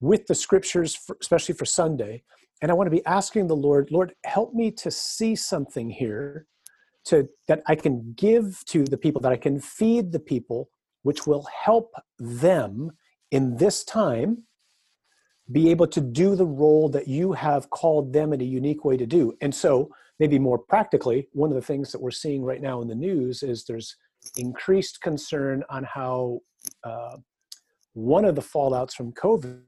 with 0.00 0.26
the 0.26 0.34
scriptures, 0.34 0.94
for, 0.94 1.16
especially 1.20 1.54
for 1.54 1.64
Sunday, 1.64 2.22
and 2.60 2.70
I 2.70 2.74
want 2.74 2.86
to 2.86 2.96
be 2.96 3.04
asking 3.06 3.46
the 3.46 3.56
Lord, 3.56 3.90
Lord, 3.90 4.14
help 4.24 4.52
me 4.52 4.70
to 4.72 4.90
see 4.90 5.36
something 5.36 5.90
here 5.90 6.46
to 7.06 7.28
that 7.46 7.62
I 7.66 7.74
can 7.74 8.14
give 8.16 8.62
to 8.66 8.84
the 8.84 8.98
people, 8.98 9.20
that 9.22 9.32
I 9.32 9.36
can 9.36 9.60
feed 9.60 10.12
the 10.12 10.20
people, 10.20 10.68
which 11.02 11.26
will 11.26 11.46
help 11.64 11.92
them 12.18 12.90
in 13.30 13.56
this 13.56 13.84
time 13.84 14.44
be 15.50 15.70
able 15.70 15.86
to 15.86 16.00
do 16.00 16.36
the 16.36 16.46
role 16.46 16.88
that 16.90 17.08
you 17.08 17.32
have 17.32 17.70
called 17.70 18.12
them 18.12 18.32
in 18.32 18.40
a 18.40 18.44
unique 18.44 18.84
way 18.84 18.96
to 18.96 19.06
do. 19.06 19.34
And 19.40 19.54
so 19.54 19.90
maybe 20.18 20.38
more 20.38 20.58
practically, 20.58 21.28
one 21.32 21.50
of 21.50 21.54
the 21.54 21.62
things 21.62 21.90
that 21.92 22.00
we're 22.02 22.10
seeing 22.10 22.42
right 22.42 22.60
now 22.60 22.82
in 22.82 22.88
the 22.88 22.94
news 22.94 23.42
is 23.42 23.64
there's 23.64 23.96
increased 24.36 25.00
concern 25.00 25.64
on 25.70 25.84
how 25.84 26.40
uh, 26.84 27.16
one 27.94 28.24
of 28.24 28.34
the 28.34 28.42
fallouts 28.42 28.92
from 28.92 29.12
COVID 29.12 29.62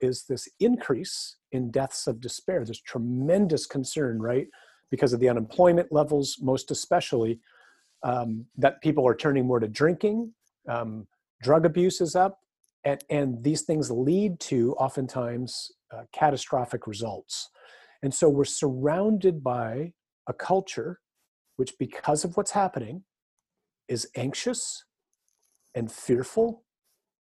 is 0.00 0.24
this 0.28 0.48
increase 0.60 1.36
in 1.52 1.70
deaths 1.70 2.06
of 2.06 2.20
despair. 2.20 2.64
There's 2.64 2.80
tremendous 2.80 3.66
concern, 3.66 4.20
right? 4.20 4.48
Because 4.90 5.12
of 5.12 5.20
the 5.20 5.28
unemployment 5.28 5.92
levels, 5.92 6.38
most 6.40 6.70
especially, 6.70 7.40
um, 8.02 8.46
that 8.56 8.82
people 8.82 9.06
are 9.06 9.14
turning 9.14 9.46
more 9.46 9.60
to 9.60 9.68
drinking, 9.68 10.32
um, 10.68 11.06
drug 11.42 11.64
abuse 11.66 12.00
is 12.00 12.16
up, 12.16 12.40
and, 12.84 13.02
and 13.10 13.42
these 13.44 13.62
things 13.62 13.90
lead 13.90 14.40
to 14.40 14.74
oftentimes 14.74 15.72
uh, 15.94 16.02
catastrophic 16.12 16.86
results. 16.86 17.48
And 18.02 18.12
so 18.12 18.28
we're 18.28 18.44
surrounded 18.44 19.42
by 19.42 19.92
a 20.28 20.32
culture 20.32 21.00
which, 21.56 21.74
because 21.78 22.24
of 22.24 22.36
what's 22.36 22.50
happening, 22.52 23.04
is 23.88 24.08
anxious 24.16 24.84
and 25.74 25.90
fearful 25.92 26.64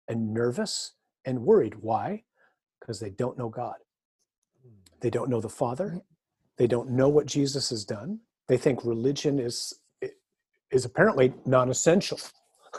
and 0.08 0.34
nervous 0.34 0.94
and 1.26 1.42
worried. 1.42 1.76
Why? 1.82 2.24
Because 2.86 3.00
they 3.00 3.10
don't 3.10 3.38
know 3.38 3.50
God. 3.50 3.76
Hmm. 4.62 4.76
They 5.02 5.10
don't 5.10 5.30
know 5.30 5.42
the 5.42 5.50
Father. 5.50 6.02
They 6.58 6.68
don't 6.68 6.92
know 6.92 7.10
what 7.10 7.26
Jesus 7.26 7.72
has 7.72 7.84
done. 7.84 8.20
They 8.48 8.58
think 8.58 8.86
religion 8.86 9.40
is 9.40 9.74
is 10.72 10.86
apparently 10.86 11.34
non-essential. 11.46 12.20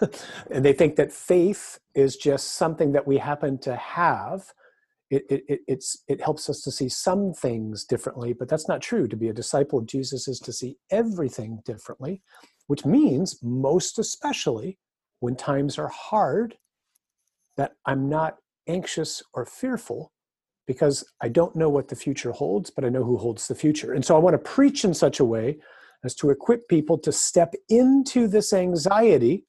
and 0.51 0.65
they 0.65 0.73
think 0.73 0.97
that 0.97 1.13
faith 1.13 1.79
is 1.95 2.17
just 2.17 2.53
something 2.53 2.93
that 2.93 3.07
we 3.07 3.17
happen 3.17 3.57
to 3.59 3.75
have 3.77 4.53
it, 5.11 5.25
it, 5.31 5.61
it's, 5.69 6.03
it 6.09 6.21
helps 6.21 6.51
us 6.51 6.63
to 6.63 6.73
see 6.73 6.89
some 6.89 7.33
things 7.33 7.85
differently, 7.85 8.33
but 8.33 8.49
that's 8.49 8.69
not 8.69 8.83
true. 8.83 9.07
To 9.07 9.17
be 9.17 9.29
a 9.29 9.33
disciple 9.33 9.79
of 9.79 9.87
Jesus 9.87 10.27
is 10.27 10.41
to 10.41 10.53
see 10.53 10.79
everything 10.91 11.61
differently, 11.65 12.23
which 12.67 12.85
means, 12.85 13.39
most 13.43 13.99
especially 13.99 14.79
when 15.21 15.37
times 15.37 15.79
are 15.79 15.89
hard, 15.89 16.57
that 17.57 17.73
I'm 17.87 18.09
not 18.09 18.39
anxious 18.67 19.23
or 19.35 19.45
fearful 19.45 20.13
because 20.67 21.05
I 21.23 21.29
don't 21.29 21.55
know 21.55 21.69
what 21.69 21.89
the 21.89 21.97
future 21.97 22.33
holds, 22.33 22.71
but 22.71 22.85
I 22.85 22.89
know 22.89 23.05
who 23.05 23.17
holds 23.17 23.47
the 23.47 23.55
future. 23.55 23.93
And 23.93 24.05
so 24.05 24.17
I 24.17 24.19
want 24.19 24.35
to 24.35 24.39
preach 24.39 24.85
in 24.85 24.95
such 24.95 25.21
a 25.21 25.25
way 25.25 25.59
as 26.05 26.15
to 26.17 26.31
equip 26.31 26.69
people 26.69 26.99
to 26.99 27.13
step 27.13 27.55
into 27.69 28.27
this 28.27 28.53
anxiety, 28.53 29.45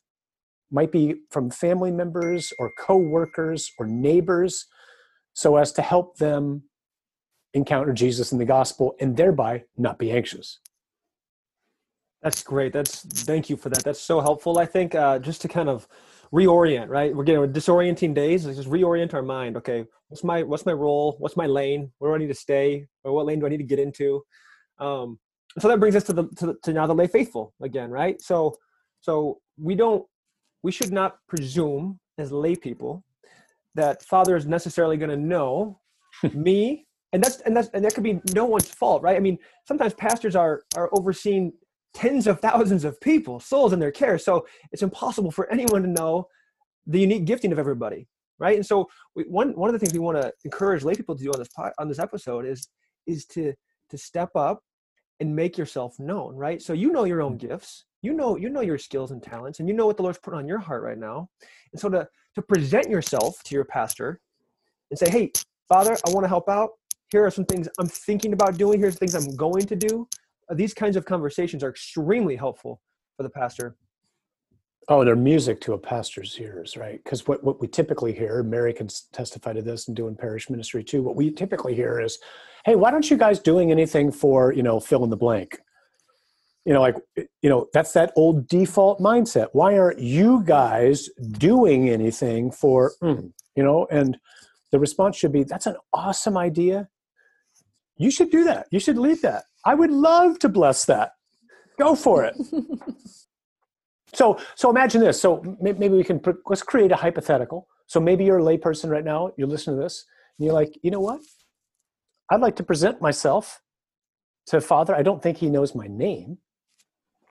might 0.72 0.92
be 0.92 1.16
from 1.32 1.50
family 1.50 1.92
members 1.92 2.52
or 2.60 2.72
co 2.78 2.98
workers 2.98 3.72
or 3.80 3.86
neighbors 3.86 4.66
so 5.34 5.56
as 5.56 5.72
to 5.74 5.82
help 5.82 6.18
them 6.18 6.64
encounter 7.54 7.94
Jesus 7.94 8.32
in 8.32 8.38
the 8.38 8.46
gospel 8.46 8.96
and 9.00 9.16
thereby 9.16 9.64
not 9.78 9.98
be 9.98 10.12
anxious. 10.12 10.60
That's 12.22 12.44
great. 12.44 12.74
That's 12.74 13.02
thank 13.02 13.50
you 13.50 13.56
for 13.56 13.70
that. 13.70 13.84
That's 13.84 14.02
so 14.02 14.20
helpful. 14.20 14.58
I 14.58 14.66
think 14.66 14.96
uh, 14.96 15.20
just 15.20 15.42
to 15.44 15.48
kind 15.48 15.70
of 15.70 15.88
reorient, 16.34 16.90
right? 16.90 17.16
We're 17.16 17.24
getting 17.24 17.42
disorienting 17.52 18.14
days. 18.14 18.46
Let's 18.46 18.58
just 18.58 18.70
reorient 18.70 19.14
our 19.14 19.22
mind. 19.22 19.58
Okay, 19.58 19.86
what's 20.10 20.24
my 20.24 20.44
what's 20.44 20.66
my 20.66 20.74
role? 20.74 21.16
What's 21.20 21.38
my 21.38 21.46
lane? 21.46 21.92
Where 22.00 22.12
do 22.12 22.16
I 22.16 22.18
need 22.18 22.28
to 22.28 22.40
stay? 22.40 22.88
Or 23.04 23.14
what 23.14 23.26
lane 23.26 23.40
do 23.40 23.46
I 23.46 23.50
need 23.50 23.58
to 23.58 23.64
get 23.64 23.80
into? 23.80 24.24
Um, 24.80 25.20
so 25.60 25.68
that 25.68 25.80
brings 25.80 25.96
us 25.96 26.04
to 26.06 26.14
the, 26.14 26.28
to 26.38 26.46
the 26.48 26.56
to 26.64 26.74
now 26.74 26.88
the 26.88 26.94
lay 26.94 27.08
faithful 27.08 27.54
again, 27.62 27.90
right? 27.90 28.22
So 28.22 28.56
so 29.02 29.40
we 29.58 29.76
don't 29.76 30.06
we 30.64 30.72
should 30.72 30.92
not 30.92 31.18
presume 31.28 32.00
as 32.18 32.32
lay 32.32 32.56
people 32.56 33.04
that 33.76 34.04
father 34.04 34.36
is 34.36 34.46
necessarily 34.46 34.98
going 34.98 35.10
to 35.10 35.18
know 35.18 35.80
me 36.34 36.86
and 37.14 37.24
that's 37.24 37.40
and 37.42 37.56
that's 37.56 37.70
and 37.74 37.86
that 37.86 37.94
could 37.94 38.04
be 38.04 38.20
no 38.34 38.46
one's 38.46 38.68
fault 38.68 39.02
right 39.02 39.16
i 39.16 39.20
mean 39.20 39.38
sometimes 39.66 39.94
pastors 39.94 40.36
are 40.36 40.64
are 40.76 40.90
overseeing 40.94 41.54
tens 41.98 42.28
of 42.28 42.40
thousands 42.40 42.86
of 42.86 43.02
people 43.02 43.40
souls 43.40 43.74
in 43.74 43.80
their 43.80 43.92
care. 43.92 44.20
So 44.20 44.46
it's 44.72 44.84
impossible 44.84 45.32
for 45.32 45.52
anyone 45.52 45.82
to 45.82 45.88
know 45.88 46.28
the 46.86 47.00
unique 47.00 47.26
gifting 47.26 47.52
of 47.52 47.60
everybody 47.60 48.08
right? 48.40 48.56
And 48.56 48.66
so 48.66 48.88
we, 49.16 49.24
one 49.24 49.56
one 49.56 49.70
of 49.70 49.74
the 49.74 49.80
things 49.80 49.94
we 49.94 50.00
want 50.00 50.22
to 50.22 50.32
encourage 50.46 50.84
lay 50.84 50.94
people 50.94 51.16
to 51.16 51.24
do 51.24 51.32
on 51.32 51.40
this 51.40 51.50
on 51.80 51.88
this 51.88 52.00
episode 52.00 52.46
is 52.46 52.70
is 53.08 53.26
to 53.28 53.54
to 53.90 53.98
step 53.98 54.30
up 54.36 54.62
and 55.20 55.36
make 55.36 55.58
yourself 55.58 55.96
known 56.00 56.36
right? 56.36 56.62
So 56.62 56.74
you 56.74 56.92
know 56.92 57.06
your 57.06 57.22
own 57.22 57.38
gifts 57.38 57.86
you 58.04 58.14
know 58.14 58.38
you 58.38 58.50
know 58.50 58.62
your 58.62 58.78
skills 58.78 59.12
and 59.12 59.24
talents 59.24 59.60
and 59.60 59.68
you 59.68 59.74
know 59.74 59.88
what 59.88 59.98
the 59.98 60.04
lord's 60.04 60.20
put 60.20 60.36
on 60.36 60.48
your 60.48 60.60
heart 60.60 60.84
right 60.84 60.98
now. 61.00 61.30
And 61.72 61.82
so 61.82 61.90
to 61.90 62.08
to 62.36 62.42
present 62.42 62.90
yourself 62.90 63.42
to 63.46 63.56
your 63.56 63.66
pastor 63.66 64.22
and 64.92 65.00
say 65.00 65.10
hey 65.10 65.32
father 65.68 65.98
i 66.06 66.12
want 66.12 66.24
to 66.24 66.30
help 66.30 66.48
out. 66.50 66.72
Here 67.10 67.26
are 67.26 67.32
some 67.32 67.46
things 67.46 67.68
i'm 67.80 67.88
thinking 67.88 68.34
about 68.34 68.58
doing. 68.58 68.80
Here's 68.80 68.98
things 68.98 69.16
i'm 69.16 69.36
going 69.36 69.66
to 69.66 69.76
do 69.76 70.08
these 70.54 70.74
kinds 70.74 70.96
of 70.96 71.06
conversations 71.06 71.64
are 71.64 71.70
extremely 71.70 72.36
helpful 72.36 72.82
for 73.16 73.24
the 73.24 73.30
pastor 73.30 73.76
Oh, 74.90 75.04
they're 75.04 75.18
music 75.18 75.60
to 75.62 75.74
a 75.74 75.78
pastor's 75.78 76.40
ears, 76.40 76.78
right? 76.78 77.04
Because 77.04 77.28
what, 77.28 77.44
what 77.44 77.60
we 77.60 77.68
typically 77.68 78.14
hear, 78.14 78.42
Mary 78.42 78.72
can 78.72 78.88
testify 79.12 79.52
to 79.52 79.62
this 79.62 79.90
and 79.90 79.98
doing 79.98 80.16
parish 80.16 80.50
ministry 80.50 80.82
too. 80.82 81.04
What 81.04 81.18
we 81.18 81.30
typically 81.30 81.76
hear 81.76 82.00
is, 82.00 82.18
"Hey, 82.64 82.76
why 82.78 82.92
don't 82.92 83.12
you 83.12 83.18
guys 83.18 83.40
doing 83.40 83.70
anything 83.70 84.14
for 84.14 84.54
you 84.54 84.64
know 84.64 84.80
fill 84.80 85.04
in 85.04 85.10
the 85.10 85.18
blank?" 85.18 85.60
you 86.68 86.74
know, 86.74 86.82
like, 86.82 86.98
you 87.16 87.50
know, 87.50 87.70
that's 87.72 87.94
that 87.94 88.12
old 88.18 88.46
default 88.50 89.00
mindset. 89.00 89.48
Why 89.54 89.78
aren't 89.78 90.00
you 90.00 90.44
guys 90.44 91.08
doing 91.32 91.90
anything 91.90 92.52
for, 92.52 92.92
mm, 93.02 93.32
you 93.56 93.64
know, 93.64 93.88
and 93.90 94.18
the 94.74 94.78
response 94.78 95.16
should 95.16 95.32
be, 95.32 95.44
that's 95.46 95.66
an 95.66 95.78
awesome 95.94 96.36
idea. 96.36 96.90
You 97.96 98.12
should 98.12 98.32
do 98.32 98.44
that. 98.44 98.68
You 98.70 98.82
should 98.82 98.98
lead 98.98 99.22
that. 99.22 99.46
I 99.68 99.76
would 99.76 99.92
love 99.92 100.40
to 100.40 100.50
bless 100.50 100.86
that. 100.86 101.12
Go 101.78 101.96
for 101.96 102.26
it. 102.26 102.36
So, 104.14 104.40
so 104.56 104.70
imagine 104.70 105.02
this. 105.02 105.22
So 105.22 105.44
maybe 105.60 105.90
we 105.90 106.04
can 106.04 106.22
let's 106.46 106.64
create 106.64 106.92
a 106.92 106.96
hypothetical. 106.96 107.68
So 107.88 108.00
maybe 108.00 108.24
you're 108.26 108.40
a 108.40 108.42
layperson 108.42 108.90
right 108.90 109.04
now. 109.04 109.32
You're 109.38 109.48
listening 109.48 109.78
to 109.78 109.84
this, 109.84 110.06
and 110.38 110.46
you're 110.46 110.54
like, 110.54 110.78
you 110.82 110.92
know 110.92 111.00
what? 111.00 111.22
I'd 112.32 112.42
like 112.42 112.56
to 112.58 112.64
present 112.64 113.02
myself 113.02 113.62
to 114.48 114.60
Father. 114.60 114.96
I 114.96 115.04
don't 115.04 115.22
think 115.22 115.38
He 115.38 115.50
knows 115.50 115.76
my 115.76 115.88
name, 115.88 116.38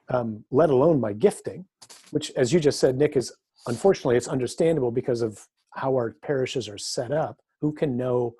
um, 0.09 0.45
let 0.51 0.69
alone 0.69 1.01
my 1.01 1.13
gifting, 1.13 1.65
which, 2.11 2.31
as 2.37 2.53
you 2.53 2.59
just 2.59 2.79
said, 2.79 2.95
Nick, 2.95 3.17
is 3.17 3.33
unfortunately 3.67 4.15
it's 4.15 4.27
understandable 4.27 4.91
because 4.91 5.21
of 5.21 5.45
how 5.71 5.91
our 5.91 6.15
parishes 6.21 6.69
are 6.69 6.77
set 6.77 7.11
up. 7.11 7.37
Who 7.59 7.73
can 7.73 7.97
know, 7.97 8.35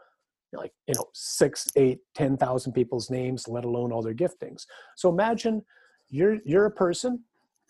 like 0.53 0.73
you 0.87 0.93
know, 0.95 1.05
six, 1.13 1.67
eight, 1.75 1.99
ten 2.15 2.37
thousand 2.37 2.73
people's 2.73 3.09
names, 3.09 3.47
let 3.47 3.65
alone 3.65 3.91
all 3.91 4.01
their 4.01 4.15
giftings? 4.15 4.65
So 4.95 5.09
imagine 5.09 5.63
you're 6.09 6.37
you're 6.45 6.65
a 6.65 6.71
person 6.71 7.23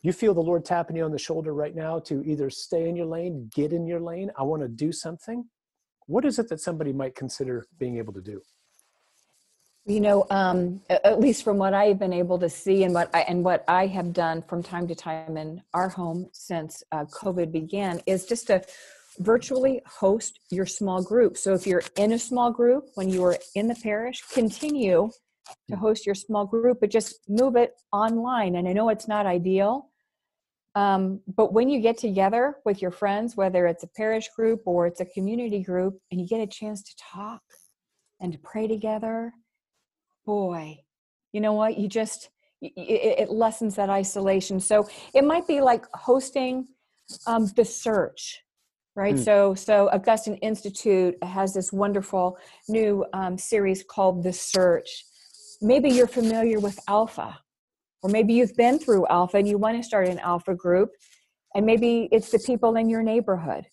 you 0.03 0.13
feel 0.13 0.33
the 0.33 0.41
Lord 0.41 0.63
tapping 0.63 0.95
you 0.95 1.03
on 1.03 1.11
the 1.11 1.17
shoulder 1.17 1.53
right 1.53 1.75
now 1.75 1.99
to 1.99 2.23
either 2.23 2.49
stay 2.49 2.87
in 2.87 2.95
your 2.95 3.07
lane, 3.07 3.49
get 3.53 3.73
in 3.73 3.87
your 3.87 3.99
lane, 3.99 4.31
I 4.37 4.43
want 4.43 4.61
to 4.61 4.67
do 4.67 4.91
something, 4.91 5.43
what 6.05 6.23
is 6.25 6.39
it 6.39 6.47
that 6.49 6.61
somebody 6.61 6.93
might 6.93 7.15
consider 7.15 7.67
being 7.77 7.97
able 7.97 8.13
to 8.13 8.21
do? 8.21 8.41
You 9.85 10.01
know, 10.01 10.25
um, 10.29 10.81
at 10.89 11.19
least 11.19 11.43
from 11.43 11.57
what 11.57 11.73
I've 11.73 11.97
been 11.97 12.13
able 12.13 12.39
to 12.39 12.49
see 12.49 12.83
and 12.83 12.93
what 12.93 13.09
I, 13.13 13.21
and 13.21 13.43
what 13.43 13.63
I 13.69 13.87
have 13.87 14.11
done 14.11 14.41
from 14.41 14.61
time 14.61 14.87
to 14.87 14.95
time 14.95 15.37
in 15.37 15.61
our 15.73 15.87
home 15.87 16.29
since 16.33 16.83
uh, 16.91 17.05
COVID 17.05 17.51
began 17.51 18.01
is 18.05 18.25
just 18.25 18.47
to 18.47 18.61
virtually 19.19 19.81
host 19.85 20.39
your 20.49 20.65
small 20.65 21.01
group. 21.01 21.37
So 21.37 21.53
if 21.53 21.65
you're 21.65 21.83
in 21.97 22.13
a 22.13 22.19
small 22.19 22.51
group 22.51 22.89
when 22.95 23.09
you 23.09 23.23
are 23.23 23.37
in 23.55 23.67
the 23.67 23.75
parish, 23.75 24.23
continue 24.31 25.09
to 25.69 25.75
host 25.75 26.05
your 26.05 26.15
small 26.15 26.45
group, 26.45 26.79
but 26.81 26.89
just 26.89 27.19
move 27.27 27.55
it 27.55 27.73
online. 27.91 28.55
And 28.55 28.67
I 28.67 28.73
know 28.73 28.89
it's 28.89 29.07
not 29.07 29.25
ideal, 29.25 29.89
um, 30.75 31.21
but 31.35 31.53
when 31.53 31.69
you 31.69 31.79
get 31.79 31.97
together 31.97 32.57
with 32.65 32.81
your 32.81 32.91
friends, 32.91 33.35
whether 33.35 33.65
it's 33.65 33.83
a 33.83 33.89
parish 33.95 34.29
group 34.35 34.61
or 34.65 34.85
it's 34.85 34.99
a 34.99 35.05
community 35.05 35.63
group, 35.63 35.97
and 36.11 36.21
you 36.21 36.27
get 36.27 36.39
a 36.39 36.47
chance 36.47 36.83
to 36.83 36.93
talk 36.97 37.41
and 38.19 38.33
to 38.33 38.39
pray 38.39 38.67
together, 38.67 39.33
boy, 40.25 40.77
you 41.31 41.41
know 41.41 41.53
what? 41.53 41.77
You 41.77 41.87
just, 41.87 42.29
it, 42.61 43.19
it 43.21 43.29
lessens 43.31 43.75
that 43.75 43.89
isolation. 43.89 44.59
So 44.59 44.87
it 45.13 45.23
might 45.23 45.47
be 45.47 45.61
like 45.61 45.85
hosting 45.93 46.67
um, 47.25 47.47
the 47.55 47.65
search 47.65 48.41
right? 48.97 49.15
Mm. 49.15 49.23
so 49.23 49.53
so 49.53 49.89
augustine 49.93 50.35
institute 50.37 51.15
has 51.23 51.53
this 51.53 51.71
wonderful 51.71 52.37
new 52.67 53.05
um, 53.13 53.37
series 53.37 53.83
called 53.83 54.23
the 54.23 54.33
search. 54.33 55.05
Maybe 55.61 55.89
you're 55.89 56.07
familiar 56.07 56.59
with 56.59 56.77
alpha 56.87 57.39
or 58.01 58.09
maybe 58.09 58.33
you've 58.33 58.55
been 58.57 58.79
through 58.79 59.07
alpha 59.07 59.37
and 59.37 59.47
you 59.47 59.57
want 59.57 59.77
to 59.77 59.83
start 59.83 60.07
an 60.07 60.19
alpha 60.19 60.55
group 60.55 60.89
and 61.55 61.65
maybe 61.65 62.09
it's 62.11 62.31
the 62.31 62.39
people 62.39 62.75
in 62.75 62.89
your 62.89 63.03
neighborhood. 63.03 63.65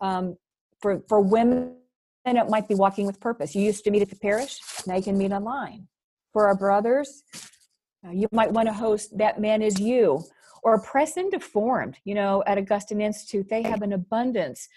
Um, 0.00 0.36
for 0.80 1.02
for 1.08 1.20
women 1.20 1.76
it 2.24 2.48
might 2.48 2.66
be 2.66 2.74
walking 2.74 3.04
with 3.06 3.20
purpose. 3.20 3.54
You 3.54 3.62
used 3.62 3.84
to 3.84 3.90
meet 3.90 4.02
at 4.02 4.10
the 4.10 4.16
parish 4.16 4.58
now 4.86 4.96
you 4.96 5.02
can 5.02 5.18
meet 5.18 5.32
online. 5.32 5.86
For 6.32 6.48
our 6.48 6.56
brothers 6.56 7.22
uh, 8.06 8.10
you 8.10 8.26
might 8.32 8.50
want 8.50 8.68
to 8.68 8.72
host 8.72 9.16
that 9.18 9.38
man 9.38 9.60
is 9.60 9.78
you 9.78 10.24
or 10.62 10.80
press 10.80 11.16
into 11.16 11.40
formed 11.40 11.96
you 12.04 12.14
know 12.14 12.42
at 12.46 12.58
augustine 12.58 13.00
institute 13.00 13.48
they 13.48 13.62
have 13.62 13.82
an 13.82 13.92
abundance 13.92 14.68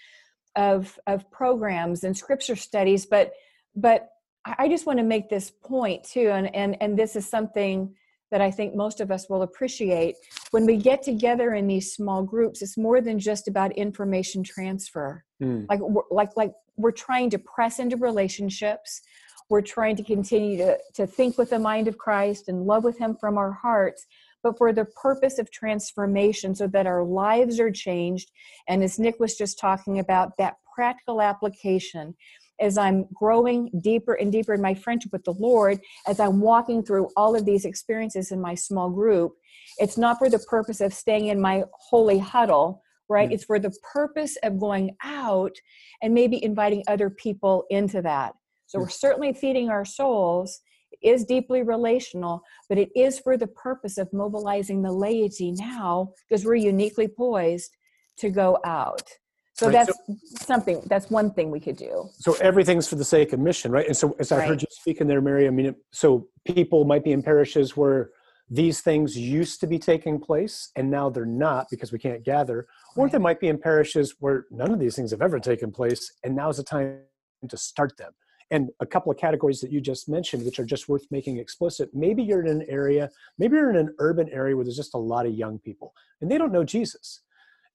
of 0.56 0.98
of 1.06 1.30
programs 1.30 2.04
and 2.04 2.16
scripture 2.16 2.56
studies 2.56 3.06
but 3.06 3.32
but 3.74 4.10
I 4.58 4.68
just 4.68 4.86
want 4.86 4.98
to 4.98 5.04
make 5.04 5.28
this 5.28 5.50
point 5.50 6.04
too, 6.04 6.30
and, 6.30 6.54
and, 6.54 6.76
and 6.80 6.96
this 6.96 7.16
is 7.16 7.28
something 7.28 7.94
that 8.30 8.40
I 8.40 8.50
think 8.50 8.74
most 8.74 9.00
of 9.00 9.10
us 9.10 9.28
will 9.28 9.42
appreciate. 9.42 10.16
When 10.50 10.66
we 10.66 10.76
get 10.76 11.02
together 11.02 11.54
in 11.54 11.66
these 11.66 11.92
small 11.94 12.22
groups, 12.22 12.62
it's 12.62 12.76
more 12.76 13.00
than 13.00 13.18
just 13.18 13.48
about 13.48 13.72
information 13.72 14.42
transfer. 14.42 15.24
Mm. 15.42 15.66
Like, 15.68 15.80
like, 16.10 16.36
like 16.36 16.52
we're 16.76 16.92
trying 16.92 17.30
to 17.30 17.38
press 17.38 17.78
into 17.78 17.96
relationships. 17.96 19.02
We're 19.48 19.62
trying 19.62 19.96
to 19.96 20.02
continue 20.02 20.56
to, 20.58 20.78
to 20.94 21.06
think 21.06 21.38
with 21.38 21.50
the 21.50 21.58
mind 21.58 21.86
of 21.86 21.98
Christ 21.98 22.48
and 22.48 22.66
love 22.66 22.82
with 22.82 22.98
Him 22.98 23.16
from 23.16 23.38
our 23.38 23.52
hearts, 23.52 24.06
but 24.46 24.58
for 24.58 24.72
the 24.72 24.84
purpose 24.84 25.40
of 25.40 25.50
transformation 25.50 26.54
so 26.54 26.68
that 26.68 26.86
our 26.86 27.02
lives 27.02 27.58
are 27.58 27.70
changed. 27.72 28.30
And 28.68 28.84
as 28.84 28.96
Nick 28.96 29.18
was 29.18 29.36
just 29.36 29.58
talking 29.58 29.98
about, 29.98 30.36
that 30.38 30.54
practical 30.72 31.20
application 31.20 32.14
as 32.60 32.78
I'm 32.78 33.06
growing 33.12 33.70
deeper 33.82 34.14
and 34.14 34.30
deeper 34.30 34.54
in 34.54 34.62
my 34.62 34.72
friendship 34.72 35.10
with 35.12 35.24
the 35.24 35.32
Lord, 35.32 35.80
as 36.06 36.20
I'm 36.20 36.40
walking 36.40 36.84
through 36.84 37.08
all 37.16 37.34
of 37.34 37.44
these 37.44 37.64
experiences 37.64 38.30
in 38.30 38.40
my 38.40 38.54
small 38.54 38.88
group, 38.88 39.32
it's 39.78 39.98
not 39.98 40.18
for 40.18 40.30
the 40.30 40.38
purpose 40.38 40.80
of 40.80 40.94
staying 40.94 41.26
in 41.26 41.40
my 41.40 41.64
holy 41.72 42.18
huddle, 42.18 42.84
right? 43.08 43.32
It's 43.32 43.44
for 43.44 43.58
the 43.58 43.74
purpose 43.92 44.36
of 44.44 44.60
going 44.60 44.96
out 45.02 45.56
and 46.02 46.14
maybe 46.14 46.42
inviting 46.42 46.84
other 46.86 47.10
people 47.10 47.64
into 47.68 48.00
that. 48.02 48.34
So 48.66 48.78
we're 48.78 48.90
certainly 48.90 49.32
feeding 49.32 49.70
our 49.70 49.84
souls 49.84 50.60
is 51.02 51.24
deeply 51.24 51.62
relational, 51.62 52.42
but 52.68 52.78
it 52.78 52.90
is 52.94 53.18
for 53.18 53.36
the 53.36 53.46
purpose 53.46 53.98
of 53.98 54.12
mobilizing 54.12 54.82
the 54.82 54.92
laity 54.92 55.52
now 55.52 56.10
because 56.28 56.44
we're 56.44 56.54
uniquely 56.54 57.08
poised 57.08 57.76
to 58.18 58.30
go 58.30 58.58
out. 58.64 59.08
So 59.54 59.66
right. 59.66 59.72
that's 59.72 59.98
so, 60.06 60.16
something. 60.42 60.82
That's 60.86 61.10
one 61.10 61.32
thing 61.32 61.50
we 61.50 61.60
could 61.60 61.76
do. 61.76 62.08
So 62.12 62.34
everything's 62.42 62.88
for 62.88 62.96
the 62.96 63.04
sake 63.04 63.32
of 63.32 63.40
mission, 63.40 63.72
right? 63.72 63.86
And 63.86 63.96
so, 63.96 64.14
as 64.18 64.30
I 64.30 64.38
right. 64.38 64.48
heard 64.48 64.62
you 64.62 64.68
speaking 64.70 65.06
there, 65.06 65.22
Mary, 65.22 65.46
I 65.46 65.50
mean, 65.50 65.74
so 65.92 66.28
people 66.46 66.84
might 66.84 67.02
be 67.02 67.12
in 67.12 67.22
parishes 67.22 67.74
where 67.74 68.10
these 68.50 68.80
things 68.80 69.16
used 69.16 69.60
to 69.60 69.66
be 69.66 69.78
taking 69.78 70.20
place, 70.20 70.70
and 70.76 70.90
now 70.90 71.08
they're 71.08 71.24
not 71.24 71.66
because 71.70 71.90
we 71.90 71.98
can't 71.98 72.22
gather. 72.22 72.66
Or 72.96 73.04
right. 73.04 73.12
they 73.12 73.18
might 73.18 73.40
be 73.40 73.48
in 73.48 73.58
parishes 73.58 74.16
where 74.20 74.44
none 74.50 74.72
of 74.72 74.78
these 74.78 74.94
things 74.94 75.10
have 75.10 75.22
ever 75.22 75.40
taken 75.40 75.72
place, 75.72 76.12
and 76.22 76.36
now's 76.36 76.58
the 76.58 76.62
time 76.62 77.00
to 77.48 77.56
start 77.56 77.96
them. 77.96 78.12
And 78.50 78.70
a 78.80 78.86
couple 78.86 79.10
of 79.10 79.18
categories 79.18 79.60
that 79.60 79.72
you 79.72 79.80
just 79.80 80.08
mentioned, 80.08 80.44
which 80.44 80.60
are 80.60 80.64
just 80.64 80.88
worth 80.88 81.06
making 81.10 81.38
explicit. 81.38 81.90
Maybe 81.92 82.22
you're 82.22 82.44
in 82.44 82.48
an 82.48 82.64
area, 82.68 83.10
maybe 83.38 83.56
you're 83.56 83.70
in 83.70 83.76
an 83.76 83.94
urban 83.98 84.28
area 84.30 84.54
where 84.54 84.64
there's 84.64 84.76
just 84.76 84.94
a 84.94 84.98
lot 84.98 85.26
of 85.26 85.34
young 85.34 85.58
people, 85.58 85.92
and 86.20 86.30
they 86.30 86.38
don't 86.38 86.52
know 86.52 86.64
Jesus 86.64 87.22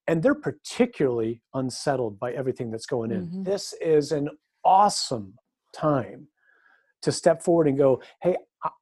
and 0.08 0.22
they're 0.22 0.36
particularly 0.36 1.42
unsettled 1.54 2.20
by 2.20 2.32
everything 2.34 2.72
that's 2.72 2.86
going 2.86 3.12
in. 3.12 3.28
Mm-hmm. 3.28 3.44
This 3.44 3.74
is 3.82 4.12
an 4.12 4.30
awesome 4.64 5.36
time 5.74 6.28
to 7.02 7.12
step 7.12 7.44
forward 7.44 7.68
and 7.68 7.78
go, 7.78 8.02
hey, 8.22 8.36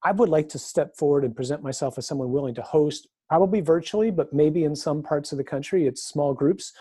I 0.04 0.12
would 0.12 0.30
like 0.30 0.50
to 0.50 0.60
step 0.60 0.96
forward 0.98 1.24
and 1.24 1.36
present 1.36 1.64
myself 1.64 1.98
as 1.98 2.08
someone 2.08 2.32
willing 2.32 2.56
to 2.56 2.62
host, 2.62 3.08
probably 3.30 3.62
virtually, 3.62 4.12
but 4.12 4.34
maybe 4.34 4.64
in 4.64 4.76
some 4.76 5.02
parts 5.02 5.32
of 5.32 5.38
the 5.38 5.44
country, 5.44 5.88
it's 5.88 6.04
small 6.04 6.34
groups, 6.34 6.74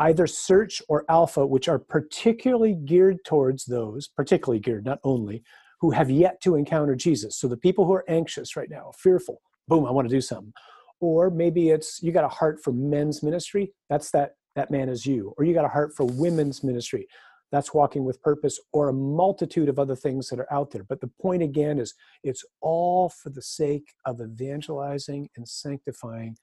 either 0.00 0.26
search 0.26 0.82
or 0.88 1.04
alpha, 1.08 1.46
which 1.46 1.68
are 1.68 1.78
particularly 1.78 2.74
geared 2.74 3.18
towards 3.24 3.64
those, 3.64 4.08
particularly 4.08 4.58
geared, 4.58 4.84
not 4.84 4.98
only, 5.04 5.42
who 5.80 5.90
have 5.90 6.10
yet 6.10 6.40
to 6.42 6.56
encounter 6.56 6.94
Jesus. 6.94 7.38
So 7.38 7.48
the 7.48 7.56
people 7.56 7.86
who 7.86 7.92
are 7.92 8.04
anxious 8.08 8.56
right 8.56 8.68
now, 8.70 8.92
fearful, 8.98 9.40
boom, 9.68 9.86
I 9.86 9.90
want 9.90 10.08
to 10.08 10.14
do 10.14 10.20
something. 10.20 10.52
Or 11.00 11.30
maybe 11.30 11.70
it's 11.70 12.02
you 12.02 12.12
got 12.12 12.24
a 12.24 12.28
heart 12.28 12.60
for 12.62 12.72
men's 12.72 13.22
ministry 13.22 13.72
that's 13.88 14.10
that 14.10 14.32
that 14.56 14.70
man 14.70 14.88
is 14.88 15.06
you. 15.06 15.32
Or 15.38 15.44
you 15.44 15.54
got 15.54 15.64
a 15.64 15.68
heart 15.68 15.92
for 15.96 16.04
women's 16.04 16.62
ministry 16.64 17.06
that's 17.52 17.74
walking 17.74 18.04
with 18.04 18.22
purpose 18.22 18.58
or 18.72 18.88
a 18.88 18.92
multitude 18.92 19.68
of 19.68 19.78
other 19.78 19.96
things 19.96 20.28
that 20.28 20.38
are 20.38 20.52
out 20.52 20.70
there. 20.70 20.84
But 20.84 21.00
the 21.00 21.10
point 21.20 21.42
again 21.42 21.78
is 21.78 21.94
it's 22.22 22.44
all 22.60 23.08
for 23.08 23.30
the 23.30 23.42
sake 23.42 23.88
of 24.04 24.20
evangelizing 24.20 25.28
and 25.36 25.48
sanctifying 25.48 26.36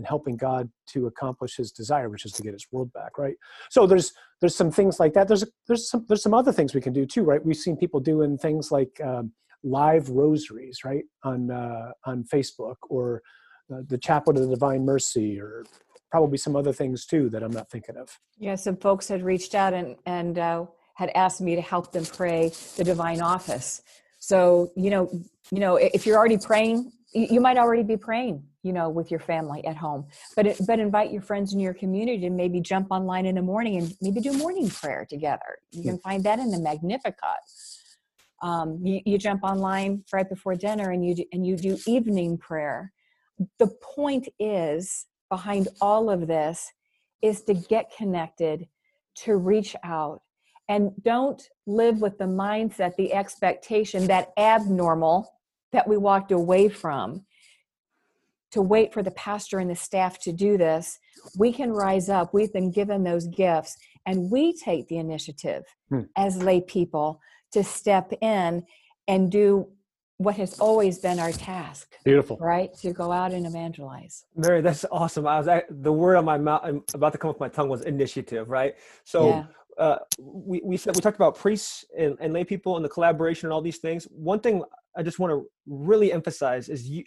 and 0.00 0.06
helping 0.06 0.36
god 0.36 0.68
to 0.86 1.06
accomplish 1.06 1.56
his 1.56 1.70
desire 1.70 2.08
which 2.08 2.24
is 2.24 2.32
to 2.32 2.42
get 2.42 2.54
his 2.54 2.66
world 2.72 2.90
back 2.92 3.18
right 3.18 3.34
so 3.70 3.86
there's 3.86 4.12
there's 4.40 4.56
some 4.56 4.70
things 4.70 4.98
like 4.98 5.12
that 5.12 5.28
there's 5.28 5.44
there's 5.68 5.90
some 5.90 6.04
there's 6.08 6.22
some 6.22 6.34
other 6.34 6.52
things 6.52 6.74
we 6.74 6.80
can 6.80 6.92
do 6.92 7.04
too 7.04 7.22
right 7.22 7.44
we've 7.44 7.56
seen 7.56 7.76
people 7.76 8.00
doing 8.00 8.38
things 8.38 8.72
like 8.72 8.98
um, 9.04 9.30
live 9.62 10.08
rosaries 10.08 10.78
right 10.84 11.04
on 11.22 11.50
uh, 11.50 11.92
on 12.06 12.24
facebook 12.24 12.76
or 12.88 13.22
the 13.70 13.98
Chaplet 13.98 14.36
of 14.36 14.42
the 14.42 14.54
Divine 14.54 14.84
Mercy, 14.84 15.40
or 15.40 15.64
probably 16.10 16.38
some 16.38 16.56
other 16.56 16.72
things 16.72 17.06
too 17.06 17.28
that 17.30 17.42
I'm 17.42 17.52
not 17.52 17.70
thinking 17.70 17.96
of. 17.96 18.18
Yeah, 18.38 18.56
some 18.56 18.76
folks 18.76 19.08
had 19.08 19.22
reached 19.22 19.54
out 19.54 19.72
and 19.72 19.96
and 20.06 20.38
uh, 20.38 20.66
had 20.94 21.10
asked 21.14 21.40
me 21.40 21.54
to 21.54 21.62
help 21.62 21.92
them 21.92 22.04
pray 22.04 22.52
the 22.76 22.84
Divine 22.84 23.20
Office. 23.20 23.82
So 24.18 24.72
you 24.76 24.90
know, 24.90 25.10
you 25.50 25.60
know, 25.60 25.76
if 25.76 26.06
you're 26.06 26.16
already 26.16 26.38
praying, 26.38 26.92
you 27.12 27.40
might 27.40 27.58
already 27.58 27.82
be 27.82 27.96
praying, 27.96 28.42
you 28.62 28.72
know, 28.72 28.88
with 28.88 29.10
your 29.10 29.20
family 29.20 29.64
at 29.66 29.76
home. 29.76 30.06
But 30.36 30.46
it, 30.46 30.60
but 30.66 30.78
invite 30.78 31.12
your 31.12 31.22
friends 31.22 31.52
in 31.52 31.60
your 31.60 31.74
community 31.74 32.20
to 32.20 32.30
maybe 32.30 32.60
jump 32.60 32.88
online 32.90 33.26
in 33.26 33.34
the 33.34 33.42
morning 33.42 33.78
and 33.78 33.94
maybe 34.00 34.20
do 34.20 34.32
morning 34.32 34.68
prayer 34.68 35.06
together. 35.08 35.58
You 35.72 35.82
can 35.82 35.98
find 35.98 36.22
that 36.24 36.38
in 36.38 36.50
the 36.50 36.60
Magnificat. 36.60 37.40
Um, 38.42 38.78
you, 38.82 39.00
you 39.04 39.18
jump 39.18 39.42
online 39.42 40.04
right 40.12 40.28
before 40.28 40.54
dinner 40.54 40.90
and 40.90 41.04
you 41.04 41.14
do, 41.14 41.24
and 41.32 41.46
you 41.46 41.56
do 41.56 41.78
evening 41.86 42.38
prayer 42.38 42.92
the 43.58 43.68
point 43.82 44.28
is 44.38 45.06
behind 45.28 45.68
all 45.80 46.10
of 46.10 46.26
this 46.26 46.70
is 47.22 47.42
to 47.42 47.54
get 47.54 47.92
connected, 47.96 48.66
to 49.14 49.36
reach 49.36 49.76
out, 49.84 50.20
and 50.68 50.90
don't 51.02 51.42
live 51.66 52.00
with 52.00 52.18
the 52.18 52.24
mindset, 52.24 52.94
the 52.96 53.12
expectation 53.12 54.06
that 54.06 54.30
abnormal 54.36 55.28
that 55.72 55.88
we 55.88 55.96
walked 55.96 56.32
away 56.32 56.68
from. 56.68 57.24
to 58.52 58.60
wait 58.60 58.92
for 58.92 59.00
the 59.00 59.12
pastor 59.12 59.60
and 59.60 59.70
the 59.70 59.76
staff 59.76 60.18
to 60.18 60.32
do 60.32 60.58
this. 60.58 60.98
We 61.36 61.52
can 61.52 61.70
rise 61.72 62.08
up. 62.08 62.34
We've 62.34 62.52
been 62.52 62.72
given 62.72 63.04
those 63.04 63.28
gifts, 63.28 63.76
and 64.06 64.28
we 64.28 64.52
take 64.52 64.88
the 64.88 64.98
initiative 64.98 65.62
hmm. 65.88 66.02
as 66.16 66.42
lay 66.42 66.60
people 66.60 67.20
to 67.52 67.62
step 67.62 68.12
in 68.20 68.64
and 69.06 69.30
do 69.30 69.68
what 70.20 70.36
has 70.36 70.58
always 70.60 70.98
been 70.98 71.18
our 71.18 71.32
task. 71.32 71.94
Beautiful. 72.04 72.36
Right? 72.36 72.74
To 72.78 72.92
go 72.92 73.10
out 73.10 73.32
and 73.32 73.46
evangelize. 73.46 74.26
Mary, 74.36 74.60
that's 74.60 74.84
awesome. 74.92 75.26
I 75.26 75.40
was 75.40 75.62
the 75.70 75.92
word 75.92 76.16
on 76.16 76.26
my 76.26 76.36
mouth 76.36 76.82
about 76.92 77.12
to 77.12 77.18
come 77.18 77.30
off 77.30 77.40
my 77.40 77.48
tongue 77.48 77.70
was 77.70 77.82
initiative, 77.82 78.50
right? 78.50 78.74
So 79.04 79.28
yeah. 79.28 79.44
Uh, 79.78 79.98
we 80.18 80.60
we 80.64 80.76
said 80.76 80.94
we 80.94 81.00
talked 81.00 81.16
about 81.16 81.36
priests 81.36 81.84
and, 81.98 82.16
and 82.20 82.32
lay 82.32 82.44
people 82.44 82.76
and 82.76 82.84
the 82.84 82.88
collaboration 82.88 83.46
and 83.46 83.52
all 83.52 83.62
these 83.62 83.78
things. 83.78 84.04
One 84.10 84.40
thing 84.40 84.62
I 84.96 85.02
just 85.02 85.18
want 85.18 85.32
to 85.32 85.46
really 85.66 86.12
emphasize 86.12 86.68
is 86.68 86.88
you 86.88 87.04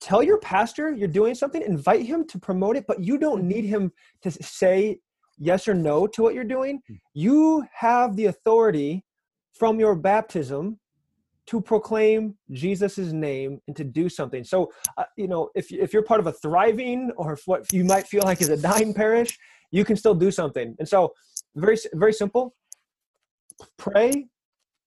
tell 0.00 0.22
your 0.22 0.38
pastor 0.38 0.92
you're 0.92 1.08
doing 1.08 1.34
something, 1.34 1.62
invite 1.62 2.04
him 2.04 2.26
to 2.28 2.38
promote 2.38 2.76
it, 2.76 2.86
but 2.86 3.02
you 3.02 3.18
don't 3.18 3.44
need 3.44 3.64
him 3.64 3.92
to 4.22 4.30
say 4.30 5.00
yes 5.38 5.66
or 5.66 5.74
no 5.74 6.06
to 6.06 6.22
what 6.22 6.34
you're 6.34 6.44
doing. 6.44 6.80
Hmm. 6.86 6.94
You 7.14 7.64
have 7.72 8.16
the 8.16 8.26
authority 8.26 9.04
from 9.52 9.80
your 9.80 9.94
baptism 9.94 10.78
to 11.46 11.60
proclaim 11.60 12.36
Jesus's 12.52 13.12
name 13.12 13.60
and 13.66 13.74
to 13.76 13.82
do 13.82 14.08
something. 14.08 14.44
So, 14.44 14.70
uh, 14.96 15.04
you 15.16 15.26
know, 15.26 15.50
if 15.56 15.72
if 15.72 15.92
you're 15.92 16.02
part 16.02 16.20
of 16.20 16.28
a 16.28 16.32
thriving 16.32 17.10
or 17.16 17.36
what 17.46 17.72
you 17.72 17.84
might 17.84 18.06
feel 18.06 18.22
like 18.22 18.40
is 18.40 18.50
a 18.50 18.56
dying 18.56 18.94
parish, 18.94 19.36
you 19.72 19.84
can 19.84 19.96
still 19.96 20.14
do 20.14 20.30
something. 20.30 20.76
And 20.78 20.88
so, 20.88 21.12
very 21.56 21.76
very 21.94 22.12
simple. 22.12 22.54
Pray, 23.76 24.26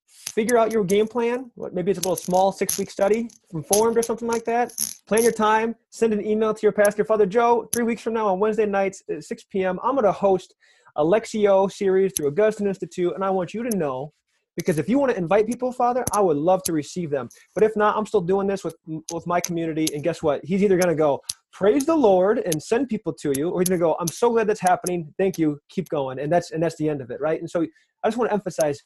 figure 0.07 0.57
out 0.57 0.71
your 0.71 0.83
game 0.83 1.07
plan. 1.07 1.51
Maybe 1.71 1.91
it's 1.91 1.99
a 1.99 2.01
little 2.01 2.15
small 2.15 2.51
six 2.51 2.77
week 2.77 2.89
study, 2.89 3.29
in 3.53 3.63
FORMED 3.63 3.97
or 3.97 4.01
something 4.01 4.27
like 4.27 4.45
that. 4.45 4.73
Plan 5.07 5.23
your 5.23 5.31
time. 5.31 5.75
Send 5.89 6.13
an 6.13 6.25
email 6.25 6.53
to 6.53 6.61
your 6.61 6.71
pastor, 6.71 7.05
Father 7.05 7.25
Joe. 7.25 7.69
Three 7.73 7.83
weeks 7.83 8.01
from 8.01 8.13
now 8.13 8.27
on 8.27 8.39
Wednesday 8.39 8.65
nights 8.65 9.03
at 9.09 9.23
6 9.23 9.43
p.m. 9.51 9.79
I'm 9.83 9.93
going 9.93 10.05
to 10.05 10.11
host 10.11 10.55
a 10.95 11.03
Lectio 11.03 11.71
series 11.71 12.13
through 12.15 12.27
Augustine 12.27 12.67
Institute, 12.67 13.13
and 13.15 13.23
I 13.23 13.29
want 13.29 13.53
you 13.53 13.63
to 13.69 13.77
know 13.77 14.13
because 14.55 14.77
if 14.77 14.87
you 14.87 14.99
want 14.99 15.11
to 15.11 15.17
invite 15.17 15.47
people 15.47 15.71
father 15.71 16.03
i 16.13 16.21
would 16.21 16.37
love 16.37 16.61
to 16.63 16.73
receive 16.73 17.09
them 17.09 17.29
but 17.55 17.63
if 17.63 17.75
not 17.75 17.95
i'm 17.97 18.05
still 18.05 18.21
doing 18.21 18.47
this 18.47 18.63
with 18.63 18.75
with 19.11 19.25
my 19.25 19.39
community 19.39 19.87
and 19.93 20.03
guess 20.03 20.21
what 20.21 20.43
he's 20.43 20.63
either 20.63 20.77
going 20.77 20.89
to 20.89 20.95
go 20.95 21.19
praise 21.53 21.85
the 21.85 21.95
lord 21.95 22.39
and 22.39 22.61
send 22.61 22.89
people 22.89 23.13
to 23.13 23.31
you 23.37 23.49
or 23.49 23.61
he's 23.61 23.69
going 23.69 23.79
to 23.79 23.83
go 23.83 23.95
i'm 23.99 24.07
so 24.07 24.29
glad 24.29 24.47
that's 24.47 24.59
happening 24.59 25.13
thank 25.17 25.37
you 25.37 25.59
keep 25.69 25.87
going 25.89 26.19
and 26.19 26.31
that's 26.31 26.51
and 26.51 26.61
that's 26.61 26.75
the 26.77 26.89
end 26.89 27.01
of 27.01 27.11
it 27.11 27.21
right 27.21 27.39
and 27.39 27.49
so 27.49 27.61
i 28.03 28.07
just 28.07 28.17
want 28.17 28.29
to 28.29 28.33
emphasize 28.33 28.79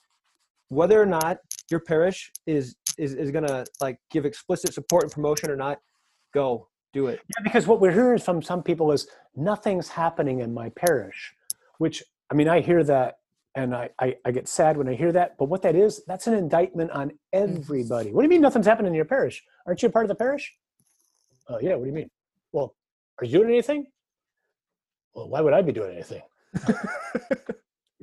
whether 0.70 1.02
or 1.02 1.06
not 1.06 1.38
your 1.72 1.80
parish 1.80 2.32
is 2.46 2.76
is, 2.98 3.14
is 3.14 3.32
going 3.32 3.48
to 3.48 3.66
like 3.80 3.98
give 4.12 4.26
explicit 4.26 4.74
support 4.74 5.04
and 5.04 5.12
promotion 5.12 5.50
or 5.50 5.56
not 5.56 5.80
go 6.34 6.68
do 6.94 7.08
it 7.08 7.22
yeah 7.30 7.44
because 7.44 7.66
what 7.68 7.80
we're 7.80 7.92
hearing 7.92 8.20
from 8.20 8.42
some 8.42 8.62
people 8.62 8.92
is 8.92 9.08
nothing's 9.36 9.88
happening 9.88 10.42
in 10.42 10.54
my 10.54 10.70
parish 10.70 11.34
which 11.78 12.04
i 12.32 12.36
mean 12.36 12.50
i 12.50 12.60
hear 12.60 12.84
that 12.84 13.16
and 13.56 13.74
I, 13.74 13.90
I, 14.00 14.16
I, 14.24 14.30
get 14.30 14.48
sad 14.48 14.78
when 14.78 14.88
I 14.88 14.94
hear 14.94 15.12
that. 15.14 15.36
But 15.40 15.46
what 15.46 15.64
that 15.64 15.76
is, 15.76 16.04
that's 16.06 16.28
an 16.28 16.36
indictment 16.36 16.92
on 16.92 17.10
mm. 17.10 17.16
everybody. 17.34 18.12
What 18.12 18.22
do 18.22 18.26
you 18.26 18.30
mean 18.30 18.42
nothing's 18.42 18.68
happening 18.68 18.92
in 18.92 18.96
your 18.96 19.06
parish? 19.06 19.44
Aren't 19.66 19.82
you 19.82 19.90
a 19.90 19.92
part 19.92 20.06
of 20.06 20.10
the 20.10 20.16
parish? 20.16 20.54
Oh, 21.50 21.58
yeah. 21.60 21.74
What 21.74 21.86
do 21.86 21.90
you 21.90 21.96
mean? 21.96 22.12
Well, 22.52 22.76
are 23.20 23.26
you 23.26 23.40
doing 23.40 23.50
anything? 23.50 23.88
Well, 25.14 25.30
why 25.30 25.42
would 25.42 25.54
I 25.54 25.62
be 25.62 25.72
doing 25.72 25.94
anything? 25.94 26.22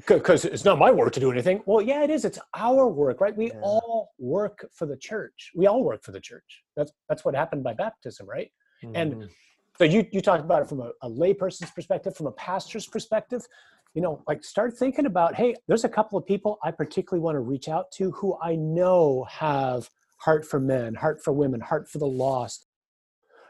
Because 0.08 0.44
it's 0.44 0.66
not 0.66 0.78
my 0.78 0.90
work 0.90 1.12
to 1.14 1.20
do 1.20 1.30
anything. 1.30 1.62
Well, 1.64 1.80
yeah, 1.80 2.02
it 2.02 2.10
is. 2.10 2.26
It's 2.26 2.38
our 2.54 2.88
work, 2.88 3.22
right? 3.22 3.34
We 3.34 3.46
yeah. 3.46 3.60
all 3.62 4.10
work 4.18 4.66
for 4.74 4.84
the 4.86 4.96
church. 4.98 5.52
We 5.54 5.66
all 5.66 5.82
work 5.82 6.02
for 6.02 6.12
the 6.12 6.20
church. 6.20 6.62
That's 6.76 6.92
that's 7.08 7.24
what 7.24 7.34
happened 7.34 7.62
by 7.62 7.74
baptism, 7.74 8.28
right? 8.28 8.50
Mm-hmm. 8.84 8.96
And 8.96 9.30
so 9.78 9.84
you 9.84 10.04
you 10.10 10.20
talked 10.20 10.44
about 10.44 10.60
it 10.62 10.68
from 10.68 10.80
a, 10.80 10.90
a 11.00 11.08
layperson's 11.08 11.70
perspective, 11.70 12.14
from 12.16 12.26
a 12.26 12.32
pastor's 12.32 12.86
perspective 12.86 13.46
you 13.94 14.02
know, 14.02 14.22
like 14.26 14.44
start 14.44 14.76
thinking 14.76 15.06
about, 15.06 15.36
hey, 15.36 15.54
there's 15.68 15.84
a 15.84 15.88
couple 15.88 16.18
of 16.18 16.26
people 16.26 16.58
I 16.62 16.72
particularly 16.72 17.22
want 17.22 17.36
to 17.36 17.40
reach 17.40 17.68
out 17.68 17.92
to 17.92 18.10
who 18.10 18.36
I 18.42 18.56
know 18.56 19.24
have 19.30 19.88
heart 20.18 20.44
for 20.44 20.58
men, 20.58 20.94
heart 20.94 21.22
for 21.22 21.32
women, 21.32 21.60
heart 21.60 21.88
for 21.88 21.98
the 21.98 22.06
lost. 22.06 22.66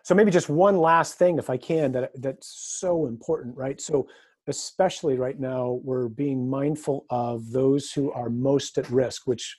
So 0.04 0.14
maybe 0.14 0.30
just 0.30 0.50
one 0.50 0.76
last 0.76 1.14
thing, 1.14 1.38
if 1.38 1.48
I 1.48 1.56
can, 1.56 1.90
that 1.92 2.10
that's 2.20 2.46
so 2.78 3.06
important, 3.06 3.56
right? 3.56 3.80
So 3.80 4.06
especially 4.46 5.16
right 5.16 5.40
now, 5.40 5.80
we're 5.82 6.08
being 6.08 6.48
mindful 6.48 7.06
of 7.08 7.50
those 7.50 7.90
who 7.90 8.12
are 8.12 8.28
most 8.28 8.76
at 8.76 8.88
risk, 8.90 9.26
which 9.26 9.56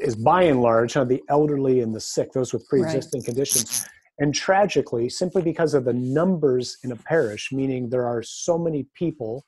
is 0.00 0.16
by 0.16 0.44
and 0.44 0.62
large 0.62 0.94
the 0.94 1.22
elderly 1.28 1.80
and 1.80 1.94
the 1.94 2.00
sick, 2.00 2.32
those 2.32 2.54
with 2.54 2.66
pre-existing 2.66 3.20
right. 3.20 3.26
conditions. 3.26 3.86
And 4.18 4.34
tragically, 4.34 5.10
simply 5.10 5.42
because 5.42 5.74
of 5.74 5.84
the 5.84 5.92
numbers 5.92 6.78
in 6.82 6.92
a 6.92 6.96
parish, 6.96 7.52
meaning 7.52 7.90
there 7.90 8.06
are 8.06 8.22
so 8.22 8.56
many 8.56 8.86
people 8.94 9.44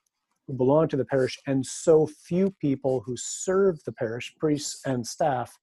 who 0.46 0.52
belong 0.52 0.88
to 0.88 0.98
the 0.98 1.04
parish 1.06 1.38
and 1.46 1.64
so 1.64 2.06
few 2.06 2.50
people 2.60 3.00
who 3.00 3.16
serve 3.16 3.82
the 3.84 3.92
parish, 3.92 4.34
priests 4.38 4.82
and 4.84 5.06
staff, 5.06 5.58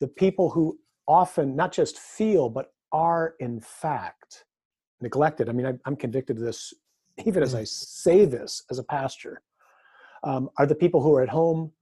the 0.00 0.08
people 0.08 0.50
who 0.50 0.76
often 1.06 1.54
not 1.54 1.70
just 1.70 2.00
feel, 2.00 2.48
but 2.48 2.72
are 2.94 3.34
in 3.40 3.60
fact 3.60 4.46
neglected. 5.02 5.50
I 5.50 5.52
mean, 5.52 5.66
I, 5.66 5.74
am 5.86 5.96
convicted 5.96 6.38
of 6.38 6.42
this 6.42 6.72
even 7.24 7.42
as 7.42 7.54
I 7.54 7.64
say 7.64 8.24
this 8.24 8.62
as 8.70 8.78
a 8.78 8.84
pastor, 8.84 9.42
um, 10.22 10.50
are 10.58 10.66
the 10.66 10.74
people 10.74 11.02
who 11.02 11.14
are 11.14 11.22
at 11.22 11.28
home, 11.28 11.72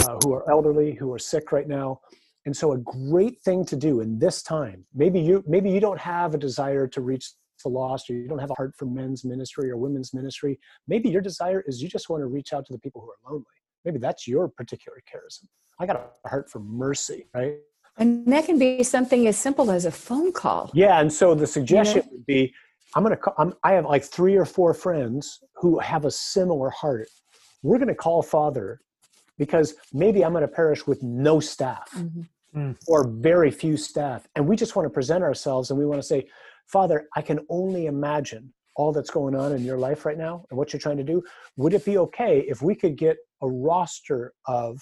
uh, 0.00 0.16
who 0.22 0.32
are 0.34 0.48
elderly, 0.50 0.92
who 0.92 1.12
are 1.12 1.18
sick 1.18 1.52
right 1.52 1.68
now. 1.68 2.00
And 2.44 2.56
so 2.56 2.72
a 2.72 2.78
great 2.78 3.40
thing 3.42 3.64
to 3.66 3.76
do 3.76 4.00
in 4.00 4.18
this 4.18 4.42
time, 4.42 4.84
maybe 4.94 5.20
you 5.20 5.42
maybe 5.46 5.70
you 5.70 5.80
don't 5.80 5.98
have 5.98 6.34
a 6.34 6.38
desire 6.38 6.86
to 6.88 7.00
reach 7.00 7.32
the 7.64 7.70
lost 7.70 8.10
or 8.10 8.14
you 8.14 8.28
don't 8.28 8.38
have 8.38 8.50
a 8.50 8.54
heart 8.54 8.74
for 8.76 8.84
men's 8.84 9.24
ministry 9.24 9.70
or 9.70 9.76
women's 9.76 10.12
ministry. 10.14 10.58
Maybe 10.86 11.08
your 11.08 11.22
desire 11.22 11.64
is 11.66 11.82
you 11.82 11.88
just 11.88 12.08
want 12.08 12.20
to 12.20 12.26
reach 12.26 12.52
out 12.52 12.66
to 12.66 12.72
the 12.72 12.78
people 12.78 13.00
who 13.00 13.10
are 13.10 13.32
lonely. 13.32 13.46
Maybe 13.84 13.98
that's 13.98 14.28
your 14.28 14.48
particular 14.48 14.98
charism. 15.12 15.46
I 15.80 15.86
got 15.86 15.96
a 15.96 16.28
heart 16.28 16.50
for 16.50 16.60
mercy 16.60 17.26
right 17.34 17.56
and 17.98 18.26
that 18.26 18.44
can 18.44 18.58
be 18.58 18.82
something 18.82 19.26
as 19.26 19.36
simple 19.36 19.70
as 19.70 19.84
a 19.84 19.90
phone 19.90 20.32
call 20.32 20.70
yeah 20.74 21.00
and 21.00 21.12
so 21.12 21.34
the 21.34 21.46
suggestion 21.46 21.96
you 21.96 22.02
know? 22.02 22.08
would 22.12 22.26
be 22.26 22.54
i'm 22.94 23.02
going 23.02 23.14
to 23.14 23.20
call 23.20 23.52
i 23.62 23.72
have 23.72 23.84
like 23.84 24.04
three 24.04 24.36
or 24.36 24.44
four 24.44 24.74
friends 24.74 25.40
who 25.54 25.78
have 25.78 26.04
a 26.04 26.10
similar 26.10 26.70
heart 26.70 27.08
we're 27.62 27.78
going 27.78 27.88
to 27.88 27.94
call 27.94 28.22
father 28.22 28.80
because 29.38 29.74
maybe 29.92 30.24
i'm 30.24 30.32
going 30.32 30.42
to 30.42 30.48
parish 30.48 30.86
with 30.86 31.02
no 31.02 31.40
staff 31.40 31.90
mm-hmm. 31.94 32.22
Mm. 32.54 32.74
or 32.88 33.06
very 33.06 33.50
few 33.50 33.76
staff 33.76 34.26
and 34.34 34.46
we 34.46 34.56
just 34.56 34.76
want 34.76 34.86
to 34.86 34.90
present 34.90 35.22
ourselves 35.22 35.70
and 35.70 35.78
we 35.78 35.84
want 35.84 36.00
to 36.00 36.06
say 36.06 36.26
Father, 36.66 37.08
I 37.14 37.22
can 37.22 37.40
only 37.48 37.86
imagine 37.86 38.52
all 38.74 38.92
that's 38.92 39.10
going 39.10 39.34
on 39.34 39.52
in 39.52 39.64
your 39.64 39.78
life 39.78 40.04
right 40.04 40.18
now 40.18 40.44
and 40.50 40.58
what 40.58 40.72
you're 40.72 40.80
trying 40.80 40.98
to 40.98 41.04
do. 41.04 41.22
Would 41.56 41.72
it 41.72 41.84
be 41.84 41.98
okay 41.98 42.44
if 42.48 42.60
we 42.60 42.74
could 42.74 42.96
get 42.96 43.16
a 43.40 43.48
roster 43.48 44.34
of 44.46 44.80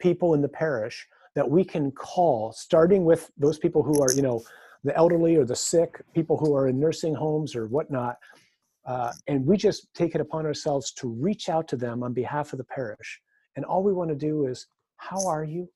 people 0.00 0.34
in 0.34 0.42
the 0.42 0.48
parish 0.48 1.06
that 1.34 1.48
we 1.48 1.64
can 1.64 1.90
call, 1.92 2.52
starting 2.52 3.04
with 3.04 3.30
those 3.38 3.58
people 3.58 3.82
who 3.82 4.02
are, 4.02 4.12
you 4.12 4.22
know, 4.22 4.42
the 4.84 4.94
elderly 4.96 5.36
or 5.36 5.44
the 5.44 5.56
sick, 5.56 6.02
people 6.14 6.36
who 6.36 6.54
are 6.54 6.68
in 6.68 6.78
nursing 6.78 7.14
homes 7.14 7.54
or 7.54 7.66
whatnot, 7.68 8.16
uh, 8.84 9.12
and 9.28 9.46
we 9.46 9.56
just 9.56 9.92
take 9.94 10.14
it 10.14 10.20
upon 10.20 10.44
ourselves 10.44 10.92
to 10.92 11.08
reach 11.08 11.48
out 11.48 11.68
to 11.68 11.76
them 11.76 12.02
on 12.02 12.12
behalf 12.12 12.52
of 12.52 12.58
the 12.58 12.64
parish. 12.64 13.20
And 13.56 13.64
all 13.64 13.82
we 13.82 13.92
want 13.92 14.10
to 14.10 14.16
do 14.16 14.46
is, 14.46 14.66
how 14.96 15.26
are 15.26 15.44
you? 15.44 15.68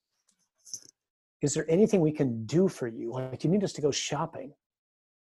Is 1.43 1.55
there 1.55 1.71
anything 1.71 2.01
we 2.01 2.13
can 2.13 2.45
do 2.47 2.67
for 2.69 2.89
you? 2.89 3.13
Like, 3.13 3.39
do 3.39 3.49
you 3.49 3.53
need 3.53 3.63
us 3.63 3.73
to 3.75 3.81
go 3.81 3.91
shopping? 3.91 4.53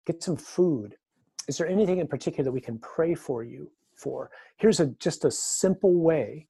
get 0.05 0.23
some 0.23 0.37
food. 0.37 0.95
Is 1.47 1.57
there 1.57 1.67
anything 1.67 1.99
in 1.99 2.07
particular 2.07 2.43
that 2.45 2.51
we 2.51 2.61
can 2.61 2.79
pray 2.79 3.13
for 3.15 3.43
you 3.43 3.69
for? 3.95 4.29
Here's 4.57 4.79
a 4.79 4.87
just 4.99 5.25
a 5.25 5.31
simple 5.31 5.95
way. 5.95 6.47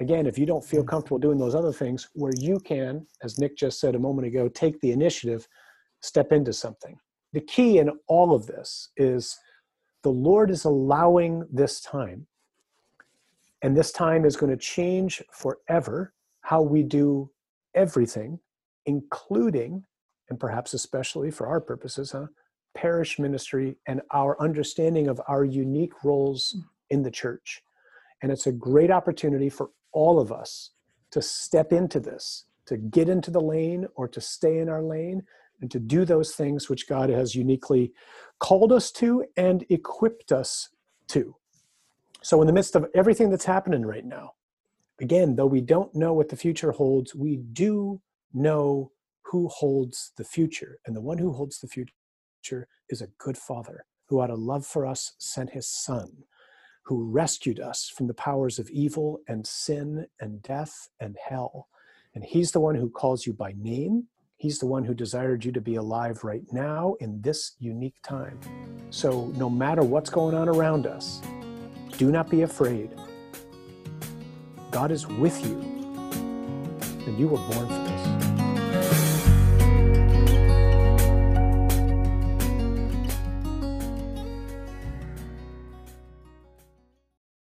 Again, 0.00 0.26
if 0.26 0.38
you 0.38 0.46
don't 0.46 0.64
feel 0.64 0.82
mm. 0.82 0.88
comfortable 0.88 1.18
doing 1.18 1.38
those 1.38 1.54
other 1.54 1.72
things, 1.72 2.08
where 2.14 2.32
you 2.36 2.58
can, 2.60 3.06
as 3.22 3.38
Nick 3.38 3.56
just 3.56 3.80
said 3.80 3.94
a 3.94 3.98
moment 3.98 4.26
ago, 4.28 4.48
take 4.48 4.80
the 4.80 4.92
initiative, 4.92 5.48
step 6.00 6.32
into 6.32 6.52
something. 6.52 6.98
The 7.32 7.40
key 7.40 7.78
in 7.78 7.90
all 8.06 8.34
of 8.34 8.46
this 8.46 8.90
is 8.96 9.38
the 10.02 10.10
Lord 10.10 10.50
is 10.50 10.64
allowing 10.64 11.46
this 11.50 11.80
time. 11.80 12.26
And 13.62 13.76
this 13.76 13.90
time 13.90 14.24
is 14.24 14.36
going 14.36 14.50
to 14.50 14.56
change 14.56 15.22
forever 15.32 16.12
how 16.42 16.62
we 16.62 16.82
do 16.82 17.30
everything, 17.74 18.38
including, 18.84 19.84
and 20.28 20.38
perhaps 20.38 20.74
especially 20.74 21.30
for 21.30 21.46
our 21.46 21.60
purposes, 21.60 22.12
huh, 22.12 22.26
parish 22.74 23.18
ministry 23.18 23.76
and 23.88 24.02
our 24.12 24.40
understanding 24.40 25.08
of 25.08 25.20
our 25.26 25.44
unique 25.44 26.04
roles 26.04 26.54
mm. 26.56 26.62
in 26.90 27.02
the 27.02 27.10
church. 27.10 27.62
And 28.22 28.30
it's 28.30 28.46
a 28.46 28.52
great 28.52 28.90
opportunity 28.90 29.48
for 29.48 29.70
all 29.96 30.20
of 30.20 30.30
us 30.30 30.72
to 31.10 31.22
step 31.22 31.72
into 31.72 31.98
this, 31.98 32.44
to 32.66 32.76
get 32.76 33.08
into 33.08 33.30
the 33.30 33.40
lane 33.40 33.86
or 33.96 34.06
to 34.06 34.20
stay 34.20 34.58
in 34.58 34.68
our 34.68 34.82
lane 34.82 35.22
and 35.62 35.70
to 35.70 35.80
do 35.80 36.04
those 36.04 36.34
things 36.34 36.68
which 36.68 36.86
God 36.86 37.08
has 37.08 37.34
uniquely 37.34 37.94
called 38.38 38.72
us 38.72 38.92
to 38.92 39.24
and 39.38 39.64
equipped 39.70 40.32
us 40.32 40.68
to. 41.08 41.34
So, 42.22 42.42
in 42.42 42.46
the 42.46 42.52
midst 42.52 42.76
of 42.76 42.86
everything 42.94 43.30
that's 43.30 43.46
happening 43.46 43.86
right 43.86 44.04
now, 44.04 44.32
again, 45.00 45.36
though 45.36 45.46
we 45.46 45.62
don't 45.62 45.94
know 45.94 46.12
what 46.12 46.28
the 46.28 46.36
future 46.36 46.72
holds, 46.72 47.14
we 47.14 47.36
do 47.36 48.02
know 48.34 48.92
who 49.22 49.48
holds 49.48 50.12
the 50.18 50.24
future. 50.24 50.78
And 50.84 50.94
the 50.94 51.00
one 51.00 51.18
who 51.18 51.32
holds 51.32 51.58
the 51.60 51.68
future 51.68 52.68
is 52.90 53.00
a 53.00 53.08
good 53.18 53.38
father 53.38 53.86
who, 54.08 54.20
out 54.20 54.30
of 54.30 54.38
love 54.38 54.66
for 54.66 54.84
us, 54.84 55.14
sent 55.18 55.50
his 55.50 55.66
son, 55.66 56.24
who 56.86 57.10
rescued 57.10 57.58
us 57.58 57.88
from 57.88 58.06
the 58.06 58.14
powers 58.14 58.60
of 58.60 58.70
evil 58.70 59.20
and 59.26 59.44
sin 59.44 60.06
and 60.20 60.40
death 60.42 60.88
and 61.00 61.16
hell. 61.28 61.66
And 62.14 62.22
he's 62.22 62.52
the 62.52 62.60
one 62.60 62.76
who 62.76 62.88
calls 62.88 63.26
you 63.26 63.32
by 63.32 63.54
name. 63.58 64.04
He's 64.36 64.60
the 64.60 64.66
one 64.66 64.84
who 64.84 64.94
desired 64.94 65.44
you 65.44 65.50
to 65.50 65.60
be 65.60 65.74
alive 65.74 66.22
right 66.22 66.44
now 66.52 66.94
in 67.00 67.20
this 67.22 67.56
unique 67.58 67.96
time. 68.04 68.38
So, 68.90 69.32
no 69.36 69.50
matter 69.50 69.82
what's 69.82 70.10
going 70.10 70.36
on 70.36 70.48
around 70.48 70.86
us, 70.86 71.20
do 71.98 72.12
not 72.12 72.30
be 72.30 72.42
afraid. 72.42 72.90
God 74.70 74.92
is 74.92 75.08
with 75.08 75.44
you, 75.44 75.58
and 77.06 77.18
you 77.18 77.26
were 77.26 77.38
born 77.38 77.66
for 77.66 77.90
this. 77.90 78.35